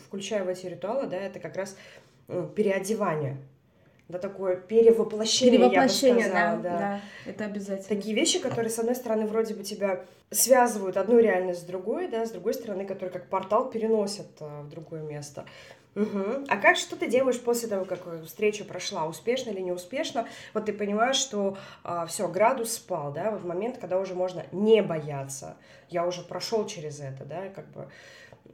включая 0.08 0.42
в 0.42 0.48
эти 0.48 0.66
ритуалы, 0.66 1.06
да, 1.06 1.16
это 1.16 1.38
как 1.38 1.56
раз 1.56 1.76
переодевание. 2.54 3.36
Да, 4.08 4.18
такое 4.20 4.54
перевоплощение, 4.54 5.58
перевоплощение 5.58 6.26
я 6.26 6.30
бы 6.30 6.30
сказала, 6.30 6.62
да, 6.62 6.70
да. 6.70 6.78
да, 6.78 7.00
это 7.28 7.44
обязательно. 7.44 7.88
Такие 7.88 8.14
вещи, 8.14 8.38
которые, 8.38 8.70
с 8.70 8.78
одной 8.78 8.94
стороны, 8.94 9.26
вроде 9.26 9.54
бы 9.54 9.64
тебя 9.64 10.04
связывают 10.30 10.96
одну 10.96 11.18
реальность 11.18 11.62
с 11.62 11.64
другой, 11.64 12.06
да, 12.06 12.24
с 12.24 12.30
другой 12.30 12.54
стороны, 12.54 12.86
которые 12.86 13.12
как 13.12 13.28
портал 13.28 13.68
переносят 13.68 14.28
а, 14.38 14.62
в 14.62 14.68
другое 14.68 15.02
место. 15.02 15.44
Угу. 15.96 16.44
А 16.48 16.56
как 16.58 16.76
что 16.76 16.94
ты 16.94 17.08
делаешь 17.08 17.40
после 17.40 17.68
того, 17.68 17.84
как 17.84 18.00
встреча 18.26 18.64
прошла, 18.64 19.06
успешно 19.06 19.50
или 19.50 19.60
неуспешно? 19.60 20.28
Вот 20.52 20.66
ты 20.66 20.72
понимаешь, 20.72 21.16
что 21.16 21.56
а, 21.82 22.06
все, 22.06 22.28
градус 22.28 22.74
спал, 22.74 23.12
да, 23.12 23.30
вот 23.30 23.44
момент, 23.44 23.78
когда 23.78 23.98
уже 23.98 24.14
можно 24.14 24.44
не 24.52 24.82
бояться. 24.82 25.56
Я 25.88 26.06
уже 26.06 26.22
прошел 26.22 26.66
через 26.66 27.00
это, 27.00 27.24
да, 27.24 27.48
как 27.48 27.66
бы 27.72 27.88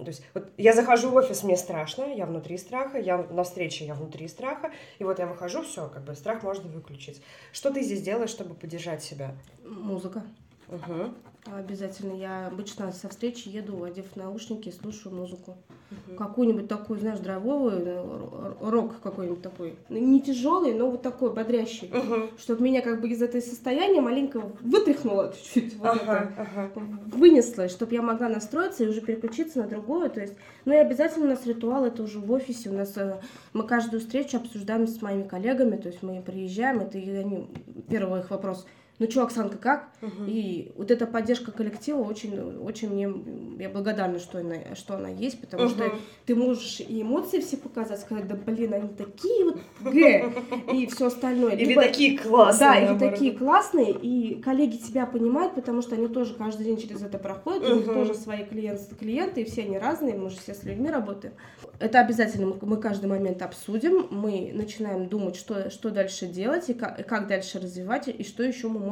то 0.05 0.09
есть 0.09 0.23
вот 0.35 0.51
я 0.57 0.73
захожу 0.73 1.11
в 1.11 1.15
офис, 1.17 1.43
мне 1.43 1.57
страшно, 1.57 2.05
я 2.05 2.27
внутри 2.27 2.59
страха, 2.59 2.99
я 2.99 3.19
на 3.19 3.45
встрече, 3.45 3.85
я 3.85 3.95
внутри 3.95 4.29
страха, 4.29 4.73
и 4.99 5.05
вот 5.05 5.19
я 5.19 5.27
выхожу, 5.27 5.63
все, 5.63 5.89
как 5.89 6.05
бы 6.05 6.15
страх 6.15 6.43
можно 6.43 6.69
выключить. 6.69 7.23
Что 7.53 7.71
ты 7.73 7.83
здесь 7.83 8.03
делаешь, 8.03 8.31
чтобы 8.31 8.55
поддержать 8.55 9.03
себя? 9.03 9.35
Музыка. 9.65 10.23
Угу. 10.69 11.15
Обязательно. 11.51 12.13
Я 12.13 12.47
обычно 12.47 12.93
со 12.93 13.09
встречи 13.09 13.49
еду, 13.49 13.83
одев 13.83 14.15
наушники, 14.15 14.71
слушаю 14.71 15.15
музыку. 15.15 15.57
Угу. 15.91 16.17
Какую-нибудь 16.17 16.69
такую, 16.69 17.01
знаешь, 17.01 17.19
драйвовую, 17.19 17.83
э, 17.85 18.53
рок 18.61 19.01
какой-нибудь 19.03 19.43
такой. 19.43 19.75
Не 19.89 20.23
тяжелый, 20.23 20.73
но 20.73 20.89
вот 20.89 21.03
такой 21.03 21.33
бодрящий. 21.33 21.89
Угу. 21.89 22.39
Чтобы 22.39 22.63
меня 22.63 22.81
как 22.81 23.01
бы 23.01 23.09
из 23.09 23.21
этой 23.21 23.43
состояния 23.43 24.01
маленько 24.01 24.41
вытряхнуло 24.61 25.35
чуть-чуть. 25.35 25.77
Вот 25.79 25.89
ага, 25.89 26.33
ага. 26.39 26.71
Вынесло, 27.07 27.69
чтобы 27.69 27.93
я 27.95 28.03
могла 28.03 28.29
настроиться 28.29 28.85
и 28.85 28.89
уже 28.89 29.01
переключиться 29.01 29.59
на 29.59 29.67
другое. 29.67 30.11
То 30.11 30.21
есть, 30.21 30.35
ну 30.65 30.73
и 30.73 30.77
обязательно 30.77 31.27
у 31.27 31.31
нас 31.31 31.45
ритуал, 31.45 31.85
это 31.85 32.05
уже 32.05 32.21
в 32.21 32.31
офисе. 32.31 32.71
У 32.71 32.75
нас 32.75 32.97
э, 32.97 33.21
мы 33.53 33.67
каждую 33.67 34.01
встречу 34.01 34.37
обсуждаем 34.37 34.87
с 34.87 35.03
моими 35.03 35.25
коллегами. 35.25 35.77
То 35.77 35.89
есть 35.89 36.05
мы 36.05 36.23
приезжаем, 36.23 36.81
это 36.81 36.99
и 36.99 37.11
они, 37.11 37.49
первый 37.89 38.21
их 38.21 38.31
вопрос– 38.31 38.65
ну 39.03 39.11
что, 39.11 39.25
Оксанка, 39.25 39.57
как? 39.59 39.89
Угу. 40.01 40.25
И 40.29 40.71
вот 40.77 40.93
эта 40.93 41.07
поддержка 41.07 41.51
коллектива 41.51 41.99
очень, 42.03 42.39
очень 42.59 42.89
мне, 42.89 43.13
я 43.59 43.69
благодарна, 43.69 44.21
что 44.21 44.39
она, 44.39 44.77
что 44.77 44.95
она 44.95 45.09
есть, 45.09 45.41
потому 45.41 45.65
угу. 45.65 45.71
что 45.71 45.93
ты 46.25 46.37
можешь 46.37 46.79
и 46.79 47.03
эмоции 47.03 47.41
все 47.41 47.57
показать, 47.57 47.99
сказать, 47.99 48.29
да 48.29 48.37
блин, 48.37 48.75
они 48.75 48.89
такие 48.89 49.45
вот 49.45 49.61
г, 49.81 50.33
и 50.73 50.87
все 50.87 51.07
остальное. 51.07 51.55
Или 51.55 51.71
Либо, 51.71 51.83
такие 51.83 52.17
классные. 52.17 52.69
Да, 52.69 52.79
или 52.79 52.99
такие 52.99 53.33
классные, 53.33 53.91
и 53.91 54.41
коллеги 54.41 54.77
тебя 54.77 55.05
понимают, 55.07 55.57
потому 55.57 55.83
что 55.83 55.97
они 55.97 56.07
тоже 56.07 56.35
каждый 56.35 56.65
день 56.65 56.79
через 56.79 57.03
это 57.03 57.19
проходят, 57.19 57.65
угу. 57.65 57.73
у 57.73 57.77
них 57.79 57.87
тоже 57.87 58.15
свои 58.15 58.45
клиенты, 58.45 58.95
клиенты, 58.95 59.43
и 59.43 59.45
все 59.45 59.63
они 59.63 59.79
разные, 59.79 60.15
мы 60.15 60.31
же 60.31 60.37
все 60.37 60.55
с 60.55 60.63
людьми 60.63 60.89
работаем. 60.89 61.35
Это 61.81 61.99
обязательно 61.99 62.55
мы, 62.61 62.77
каждый 62.77 63.07
момент 63.07 63.43
обсудим, 63.43 64.07
мы 64.11 64.53
начинаем 64.55 65.09
думать, 65.09 65.35
что, 65.35 65.71
что 65.71 65.91
дальше 65.91 66.27
делать, 66.27 66.69
и 66.71 66.75
как, 66.75 67.01
и 67.01 67.03
как 67.03 67.27
дальше 67.27 67.59
развивать, 67.59 68.07
и 68.07 68.23
что 68.23 68.45
еще 68.45 68.69
мы 68.69 68.79
можем 68.79 68.92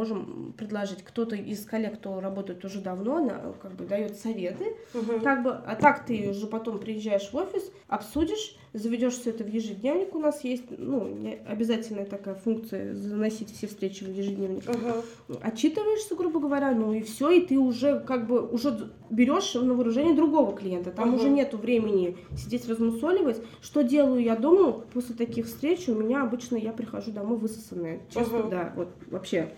предложить. 0.57 1.03
Кто-то 1.03 1.37
из 1.37 1.65
коллег, 1.65 1.95
кто 1.95 2.21
работает 2.21 2.65
уже 2.65 2.81
давно, 2.81 3.17
она 3.17 3.53
как 3.61 3.73
бы 3.73 3.85
дает 3.85 4.17
советы, 4.17 4.77
угу. 4.95 5.21
как 5.23 5.43
бы, 5.43 5.51
а 5.51 5.77
так 5.77 6.05
ты 6.07 6.31
уже 6.31 6.47
потом 6.47 6.79
приезжаешь 6.79 7.31
в 7.33 7.37
офис, 7.37 7.71
обсудишь, 7.89 8.57
заведешь 8.73 9.15
все 9.15 9.31
это 9.31 9.45
в 9.45 9.49
ежедневник. 9.49 10.15
У 10.15 10.19
нас 10.19 10.45
есть, 10.45 10.65
ну, 10.69 11.17
обязательная 11.47 12.05
такая 12.05 12.35
функция 12.35 12.95
заносить 12.95 13.53
все 13.53 13.67
встречи 13.67 14.05
в 14.05 14.13
ежедневник. 14.13 14.63
Угу. 14.69 15.39
Отчитываешься, 15.43 16.15
грубо 16.15 16.41
говоря, 16.41 16.73
ну 16.73 16.93
и 16.93 17.03
все, 17.03 17.31
и 17.31 17.41
ты 17.41 17.59
уже 17.59 18.01
как 18.01 18.27
бы 18.27 18.47
уже 18.47 18.91
берешь 19.11 19.55
на 19.55 19.75
вооружение 19.75 20.15
другого 20.15 20.57
клиента. 20.57 20.91
Там 20.91 21.11
угу. 21.11 21.17
уже 21.17 21.31
нету 21.31 21.59
времени 21.59 22.17
сидеть 22.37 22.69
размусоливать. 22.69 23.43
Что 23.61 23.83
делаю 23.83 24.23
я 24.23 24.37
дома 24.37 24.73
после 24.93 25.15
таких 25.15 25.47
встреч? 25.47 25.89
У 25.89 25.95
меня 25.95 26.23
обычно 26.23 26.57
я 26.57 26.73
прихожу 26.73 27.11
домой 27.11 27.39
высосанная. 27.39 28.01
Честно, 28.13 28.41
угу. 28.41 28.51
да, 28.51 28.73
вот 28.77 28.89
вообще. 29.11 29.53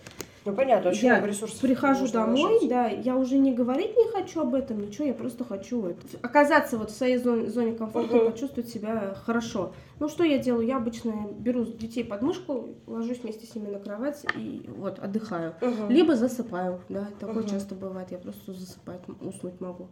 Ну 0.45 0.53
понятно, 0.53 0.89
очень 0.89 1.07
я 1.07 1.13
много 1.13 1.27
ресурсов. 1.27 1.59
Прихожу 1.59 2.07
домой, 2.09 2.51
вложить. 2.51 2.69
да, 2.69 2.87
я 2.87 3.15
уже 3.15 3.37
не 3.37 3.53
говорить 3.53 3.95
не 3.95 4.09
хочу 4.11 4.41
об 4.41 4.53
этом, 4.55 4.81
ничего, 4.81 5.05
я 5.05 5.13
просто 5.13 5.43
хочу 5.43 5.87
это, 5.87 6.01
оказаться 6.21 6.77
вот 6.77 6.91
в 6.91 6.95
своей 6.95 7.17
зоне, 7.17 7.49
зоне 7.49 7.73
комфорта, 7.73 8.17
uh-huh. 8.17 8.31
почувствовать 8.31 8.69
себя 8.69 9.15
хорошо. 9.25 9.73
Ну 9.99 10.09
что 10.09 10.23
я 10.23 10.37
делаю? 10.37 10.67
Я 10.67 10.77
обычно 10.77 11.13
беру 11.37 11.65
детей 11.65 12.03
под 12.03 12.21
мышку, 12.21 12.69
ложусь 12.87 13.19
вместе 13.19 13.45
с 13.45 13.55
ними 13.55 13.69
на 13.69 13.79
кровать 13.79 14.25
и 14.35 14.69
вот 14.77 14.99
отдыхаю. 14.99 15.55
Uh-huh. 15.61 15.89
Либо 15.89 16.15
засыпаю, 16.15 16.81
да, 16.89 17.07
такое 17.19 17.43
uh-huh. 17.43 17.49
часто 17.49 17.75
бывает, 17.75 18.11
я 18.11 18.17
просто 18.17 18.53
засыпать, 18.53 19.01
уснуть 19.21 19.61
могу. 19.61 19.87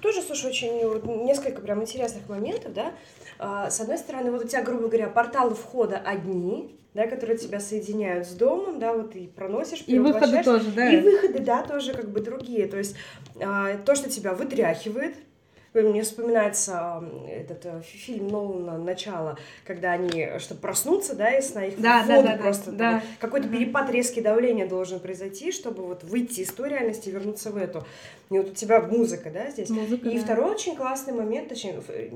Тоже, 0.00 0.22
слушай, 0.22 0.46
очень 0.46 1.24
несколько 1.24 1.60
прям 1.60 1.82
интересных 1.82 2.28
моментов, 2.28 2.72
да. 2.72 2.92
А, 3.38 3.70
с 3.70 3.80
одной 3.80 3.98
стороны, 3.98 4.30
вот 4.30 4.44
у 4.44 4.48
тебя, 4.48 4.62
грубо 4.62 4.88
говоря, 4.88 5.08
порталы 5.08 5.54
входа 5.54 5.98
одни, 5.98 6.74
да, 6.94 7.06
которые 7.06 7.38
тебя 7.38 7.60
соединяют 7.60 8.26
с 8.26 8.32
домом, 8.32 8.78
да, 8.78 8.92
вот 8.92 9.14
и 9.14 9.26
проносишь, 9.26 9.84
И 9.86 9.98
выходы 9.98 10.42
тоже, 10.42 10.70
да. 10.72 10.92
И 10.92 11.00
выходы, 11.00 11.38
да, 11.38 11.62
тоже 11.62 11.92
как 11.92 12.10
бы 12.10 12.20
другие. 12.20 12.66
То 12.66 12.78
есть 12.78 12.96
а, 13.40 13.76
то, 13.78 13.94
что 13.94 14.10
тебя 14.10 14.34
вытряхивает, 14.34 15.14
мне 15.72 16.02
вспоминается 16.02 17.04
этот 17.28 17.64
э, 17.64 17.80
фильм 17.82 18.28
Нолана 18.28 18.76
«Начало», 18.78 19.38
когда 19.64 19.92
они, 19.92 20.38
чтобы 20.38 20.60
проснуться, 20.60 21.14
да, 21.14 21.30
из 21.36 21.50
сна, 21.50 21.66
их 21.66 21.80
да, 21.80 22.04
да, 22.06 22.22
да, 22.22 22.36
просто, 22.36 22.72
да, 22.72 22.92
да. 22.94 23.02
какой-то 23.20 23.48
перепад 23.48 23.90
резкий 23.90 24.20
давления 24.20 24.66
должен 24.66 24.98
произойти, 24.98 25.52
чтобы 25.52 25.84
вот 25.84 26.02
выйти 26.02 26.40
из 26.40 26.52
той 26.52 26.70
реальности 26.70 27.08
и 27.08 27.12
вернуться 27.12 27.50
в 27.50 27.56
эту. 27.56 27.86
И 28.30 28.38
вот 28.38 28.50
у 28.50 28.54
тебя 28.54 28.80
музыка, 28.80 29.28
да, 29.30 29.50
здесь. 29.50 29.70
Музыка, 29.70 30.08
и 30.08 30.16
да. 30.16 30.24
второй 30.24 30.52
очень 30.52 30.76
классный 30.76 31.12
момент, 31.12 31.48
точнее, 31.48 31.82
э, 31.88 32.10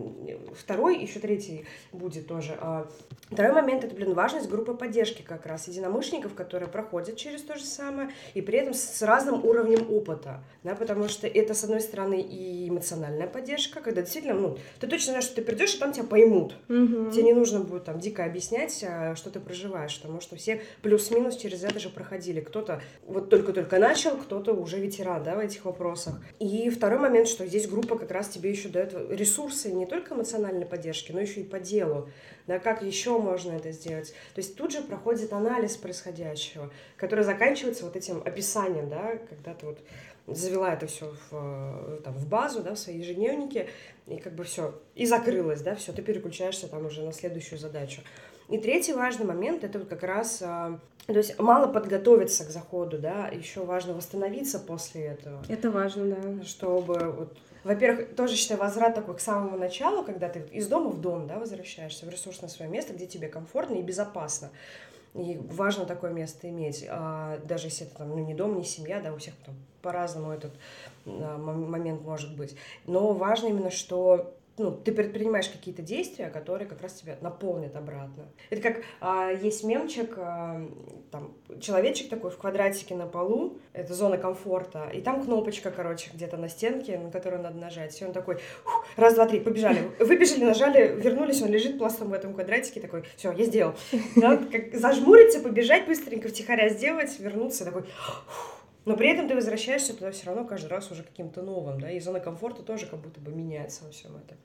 второй, 0.57 1.01
еще 1.01 1.19
третий 1.19 1.65
будет 1.93 2.29
тоже. 2.29 2.57
А, 2.61 2.87
второй 3.31 3.53
момент, 3.53 3.83
это, 3.83 3.97
блин, 3.97 4.15
важность 4.15 4.49
группы 4.49 4.75
поддержки 4.75 5.23
как 5.23 5.45
раз, 5.47 5.67
единомышленников, 5.67 6.35
которые 6.35 6.69
проходят 6.69 7.17
через 7.17 7.43
то 7.43 7.57
же 7.57 7.65
самое, 7.65 8.11
и 8.35 8.43
при 8.43 8.59
этом 8.59 8.75
с 8.75 9.03
разным 9.03 9.45
уровнем 9.45 9.91
опыта, 9.91 10.45
да, 10.63 10.77
потому 10.77 11.09
что 11.09 11.27
это, 11.27 11.53
с 11.53 11.65
одной 11.65 11.81
стороны, 11.81 12.21
и 12.21 12.69
эмоциональная 12.69 13.27
поддержка, 13.27 13.44
поддержка, 13.45 13.81
когда 13.81 14.01
действительно, 14.01 14.35
ну, 14.35 14.59
ты 14.81 14.87
точно 14.87 15.13
знаешь, 15.13 15.25
что 15.25 15.37
ты 15.37 15.43
придешь, 15.43 15.75
и 15.75 15.79
там 15.79 15.93
тебя 15.93 16.05
поймут. 16.05 16.57
Угу. 16.69 17.11
Тебе 17.11 17.25
не 17.25 17.33
нужно 17.35 17.61
будет 17.61 17.85
там 17.85 18.01
дико 18.01 18.25
объяснять, 18.25 18.83
а, 18.89 19.15
что 19.17 19.31
ты 19.31 19.39
проживаешь, 19.39 20.01
потому 20.01 20.21
что 20.21 20.37
все 20.37 20.63
плюс-минус 20.83 21.37
через 21.37 21.63
это 21.63 21.79
же 21.79 21.91
проходили. 21.91 22.41
Кто-то 22.41 22.81
вот 23.07 23.29
только-только 23.29 23.79
начал, 23.79 24.17
кто-то 24.17 24.55
уже 24.55 24.79
ветеран, 24.81 25.23
да, 25.23 25.35
в 25.37 25.41
этих 25.41 25.67
вопросах. 25.67 26.15
И 26.41 26.71
второй 26.71 26.99
момент, 26.99 27.29
что 27.29 27.47
здесь 27.47 27.69
группа 27.69 27.99
как 27.99 28.11
раз 28.11 28.29
тебе 28.29 28.51
еще 28.51 28.69
дает 28.69 28.95
ресурсы 29.11 29.71
не 29.71 29.85
только 29.85 30.15
эмоциональной 30.15 30.65
поддержки, 30.65 31.13
но 31.13 31.21
еще 31.21 31.41
и 31.41 31.45
по 31.45 31.61
делу, 31.61 32.09
да, 32.47 32.59
как 32.59 32.83
еще 32.83 33.19
можно 33.19 33.53
это 33.53 33.73
сделать. 33.73 34.15
То 34.35 34.41
есть 34.41 34.57
тут 34.57 34.73
же 34.73 34.81
проходит 34.81 35.33
анализ 35.33 35.77
происходящего, 35.77 36.71
который 36.97 37.25
заканчивается 37.25 37.85
вот 37.85 37.97
этим 37.97 38.23
описанием, 38.25 38.89
да, 38.89 39.19
когда 39.29 39.55
ты 39.55 39.67
вот 39.67 39.79
завела 40.27 40.73
это 40.73 40.87
все 40.87 41.13
в, 41.31 41.35
э, 41.35 42.01
там, 42.03 42.15
в 42.15 42.29
базу, 42.29 42.63
да, 42.63 42.75
в 42.75 42.79
свои 42.79 42.99
ежедневники, 42.99 43.69
и 44.07 44.17
как 44.17 44.35
бы 44.35 44.45
все, 44.45 44.75
и 44.95 45.07
закрылась, 45.07 45.63
да, 45.63 45.75
все, 45.75 45.93
ты 45.93 46.03
переключаешься 46.03 46.69
там 46.69 46.87
уже 46.87 47.03
на 47.03 47.13
следующую 47.13 47.59
задачу. 47.59 48.01
И 48.49 48.59
третий 48.59 48.93
важный 48.93 49.25
момент 49.25 49.65
это 49.65 49.79
вот 49.79 49.89
как 49.89 50.03
раз, 50.03 50.43
а, 50.43 50.79
то 51.07 51.15
есть 51.15 51.39
мало 51.39 51.67
подготовиться 51.67 52.45
к 52.45 52.51
заходу, 52.51 52.99
да, 52.99 53.29
еще 53.29 53.65
важно 53.65 53.95
восстановиться 53.95 54.59
после 54.59 55.07
этого. 55.07 55.43
Это 55.49 55.71
важно, 55.71 56.15
да. 56.15 56.45
Чтобы 56.45 57.11
вот 57.11 57.37
во-первых, 57.65 58.15
тоже 58.15 58.37
считаю 58.37 58.61
возврат 58.61 58.95
такой 58.95 59.17
к 59.17 59.21
самому 59.21 59.57
началу, 59.57 60.05
когда 60.05 60.29
ты 60.29 60.45
из 60.53 60.69
дома 60.69 60.91
в 60.91 61.01
дом, 61.01 61.27
да, 61.27 61.39
возвращаешься 61.39 62.05
в 62.05 62.11
ресурсное 62.11 62.51
свое 62.51 62.71
место, 62.71 62.93
где 62.93 63.07
тебе 63.07 63.29
комфортно 63.29 63.77
и 63.77 63.83
безопасно. 63.83 64.51
И 65.15 65.39
важно 65.39 65.87
такое 65.87 66.11
место 66.11 66.49
иметь, 66.49 66.85
а, 66.89 67.39
даже 67.45 67.69
если 67.69 67.87
это 67.87 67.99
там, 67.99 68.11
ну, 68.11 68.19
не 68.19 68.35
дом, 68.35 68.57
не 68.57 68.65
семья, 68.65 69.01
да, 69.01 69.13
у 69.13 69.19
всех 69.19 69.35
там 69.47 69.55
по-разному 69.81 70.33
этот 70.33 70.53
а, 71.07 71.39
момент 71.39 72.03
может 72.03 72.37
быть. 72.37 72.57
Но 72.87 73.13
важно 73.13 73.47
именно, 73.47 73.71
что 73.71 74.35
ну, 74.57 74.71
ты 74.71 74.93
предпринимаешь 74.93 75.49
какие-то 75.49 75.83
действия, 75.83 76.31
которые 76.31 76.69
как 76.69 76.81
раз 76.81 76.93
тебя 76.95 77.17
наполнят 77.21 77.75
обратно. 77.75 78.25
Это 78.51 78.63
как 78.63 78.83
а, 79.01 79.31
есть 79.31 79.65
мемчик, 79.65 80.15
а, 80.17 80.69
там, 81.11 81.35
человечек 81.61 82.09
такой 82.09 82.31
в 82.31 82.39
квадратике 82.39 82.95
на 82.95 83.07
полу, 83.07 83.59
это 83.73 83.95
зона 83.95 84.17
комфорта, 84.17 84.89
и 84.93 85.01
там 85.01 85.25
кнопочка, 85.25 85.71
короче, 85.71 86.11
где-то 86.15 86.37
на 86.37 86.49
стенке, 86.49 86.99
на 86.99 87.11
которую 87.11 87.43
надо 87.43 87.59
нажать. 87.59 88.01
И 88.01 88.05
он 88.05 88.13
такой, 88.13 88.39
раз, 88.97 89.15
два, 89.15 89.27
три, 89.27 89.41
побежали. 89.41 89.79
Выбежали, 89.99 90.45
нажали, 90.45 91.01
вернулись, 91.01 91.43
он 91.43 91.49
лежит 91.49 91.79
пластом 91.79 92.11
в 92.11 92.13
этом 92.13 92.35
квадратике, 92.35 92.81
такой, 92.81 93.05
все, 93.17 93.33
я 93.33 93.45
сделал. 93.45 93.75
Да, 94.17 94.37
как 94.37 94.75
зажмуриться, 94.75 95.41
побежать 95.41 95.87
быстренько, 95.87 96.29
втихаря 96.29 96.69
сделать, 96.69 97.19
вернуться, 97.19 97.65
такой, 97.65 97.85
но 98.85 98.97
при 98.97 99.09
этом 99.09 99.29
ты 99.29 99.35
возвращаешься 99.35 99.95
туда 99.95 100.11
все 100.11 100.27
равно 100.27 100.45
каждый 100.45 100.69
раз 100.69 100.91
уже 100.91 101.03
каким-то 101.03 101.43
новым, 101.43 101.81
да, 101.81 101.91
и 101.91 102.01
зона 102.01 102.21
комфорта 102.21 102.63
тоже 102.63 102.87
как 102.87 103.01
будто 103.01 103.21
бы 103.21 103.33
меняется 103.33 103.85
во 103.85 103.91
всем 103.91 104.17
этом. 104.17 104.37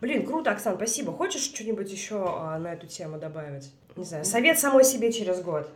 Блин, 0.00 0.26
круто, 0.26 0.50
Оксан, 0.50 0.76
спасибо. 0.76 1.12
Хочешь 1.12 1.42
что-нибудь 1.42 1.90
еще 1.90 2.24
а, 2.26 2.58
на 2.58 2.72
эту 2.72 2.86
тему 2.86 3.18
добавить? 3.18 3.72
Не 3.94 4.04
знаю, 4.04 4.24
совет 4.24 4.58
самой 4.58 4.84
себе 4.84 5.12
через 5.12 5.40
год. 5.40 5.70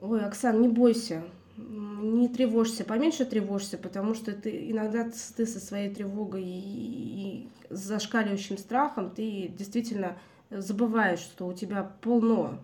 Ой, 0.00 0.22
Оксан, 0.24 0.60
не 0.60 0.68
бойся, 0.68 1.22
не 1.56 2.28
тревожься, 2.28 2.84
поменьше 2.84 3.24
тревожься, 3.24 3.78
потому 3.78 4.14
что 4.14 4.32
ты 4.32 4.70
иногда 4.70 5.08
ты 5.36 5.46
со 5.46 5.60
своей 5.60 5.94
тревогой 5.94 6.42
и, 6.42 6.48
и 6.48 7.48
зашкаливающим 7.70 8.58
страхом 8.58 9.10
ты 9.10 9.48
действительно 9.48 10.18
забываешь, 10.50 11.20
что 11.20 11.46
у 11.46 11.52
тебя 11.52 11.90
полно 12.02 12.58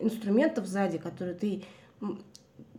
инструментов 0.00 0.66
сзади, 0.66 0.98
которые 0.98 1.34
ты 1.34 1.62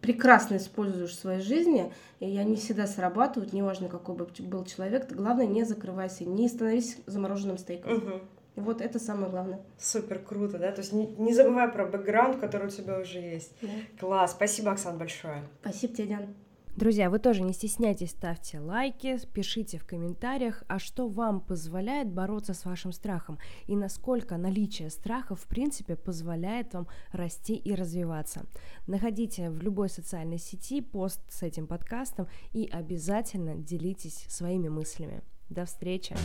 прекрасно 0.01 0.57
используешь 0.57 1.11
в 1.11 1.19
своей 1.19 1.41
жизни, 1.41 1.93
и 2.19 2.37
они 2.37 2.55
всегда 2.55 2.87
срабатывают, 2.87 3.53
неважно, 3.53 3.89
какой 3.89 4.15
бы 4.15 4.27
был 4.39 4.65
человек, 4.65 5.11
главное, 5.11 5.45
не 5.45 5.63
закрывайся, 5.63 6.25
не 6.25 6.47
становись 6.47 6.97
замороженным 7.05 7.57
стейком. 7.57 7.97
Угу. 7.97 8.21
Вот 8.55 8.81
это 8.81 8.99
самое 8.99 9.29
главное. 9.29 9.61
Супер 9.77 10.19
круто, 10.19 10.57
да? 10.57 10.71
То 10.71 10.81
есть 10.81 10.91
не, 10.91 11.07
не 11.17 11.33
забывай 11.33 11.69
про 11.69 11.85
бэкграунд, 11.85 12.39
который 12.39 12.67
у 12.67 12.71
тебя 12.71 12.99
уже 12.99 13.19
есть. 13.19 13.53
Да. 13.61 13.69
Класс. 13.99 14.31
Спасибо, 14.31 14.71
Оксан, 14.71 14.97
большое. 14.97 15.43
Спасибо 15.61 15.93
тебе, 15.93 16.07
Диана. 16.07 16.27
Друзья, 16.75 17.09
вы 17.09 17.19
тоже 17.19 17.41
не 17.41 17.53
стесняйтесь, 17.53 18.11
ставьте 18.11 18.59
лайки, 18.59 19.17
пишите 19.33 19.77
в 19.77 19.85
комментариях, 19.85 20.63
а 20.67 20.79
что 20.79 21.07
вам 21.07 21.41
позволяет 21.41 22.09
бороться 22.09 22.53
с 22.53 22.63
вашим 22.63 22.91
страхом 22.93 23.37
и 23.67 23.75
насколько 23.75 24.37
наличие 24.37 24.89
страха 24.89 25.35
в 25.35 25.45
принципе 25.47 25.95
позволяет 25.95 26.73
вам 26.73 26.87
расти 27.11 27.55
и 27.55 27.75
развиваться. 27.75 28.45
Находите 28.87 29.49
в 29.49 29.61
любой 29.61 29.89
социальной 29.89 30.37
сети 30.37 30.81
пост 30.81 31.21
с 31.29 31.43
этим 31.43 31.67
подкастом 31.67 32.27
и 32.53 32.69
обязательно 32.71 33.55
делитесь 33.55 34.25
своими 34.29 34.69
мыслями. 34.69 35.21
До 35.49 35.65
встречи! 35.65 36.15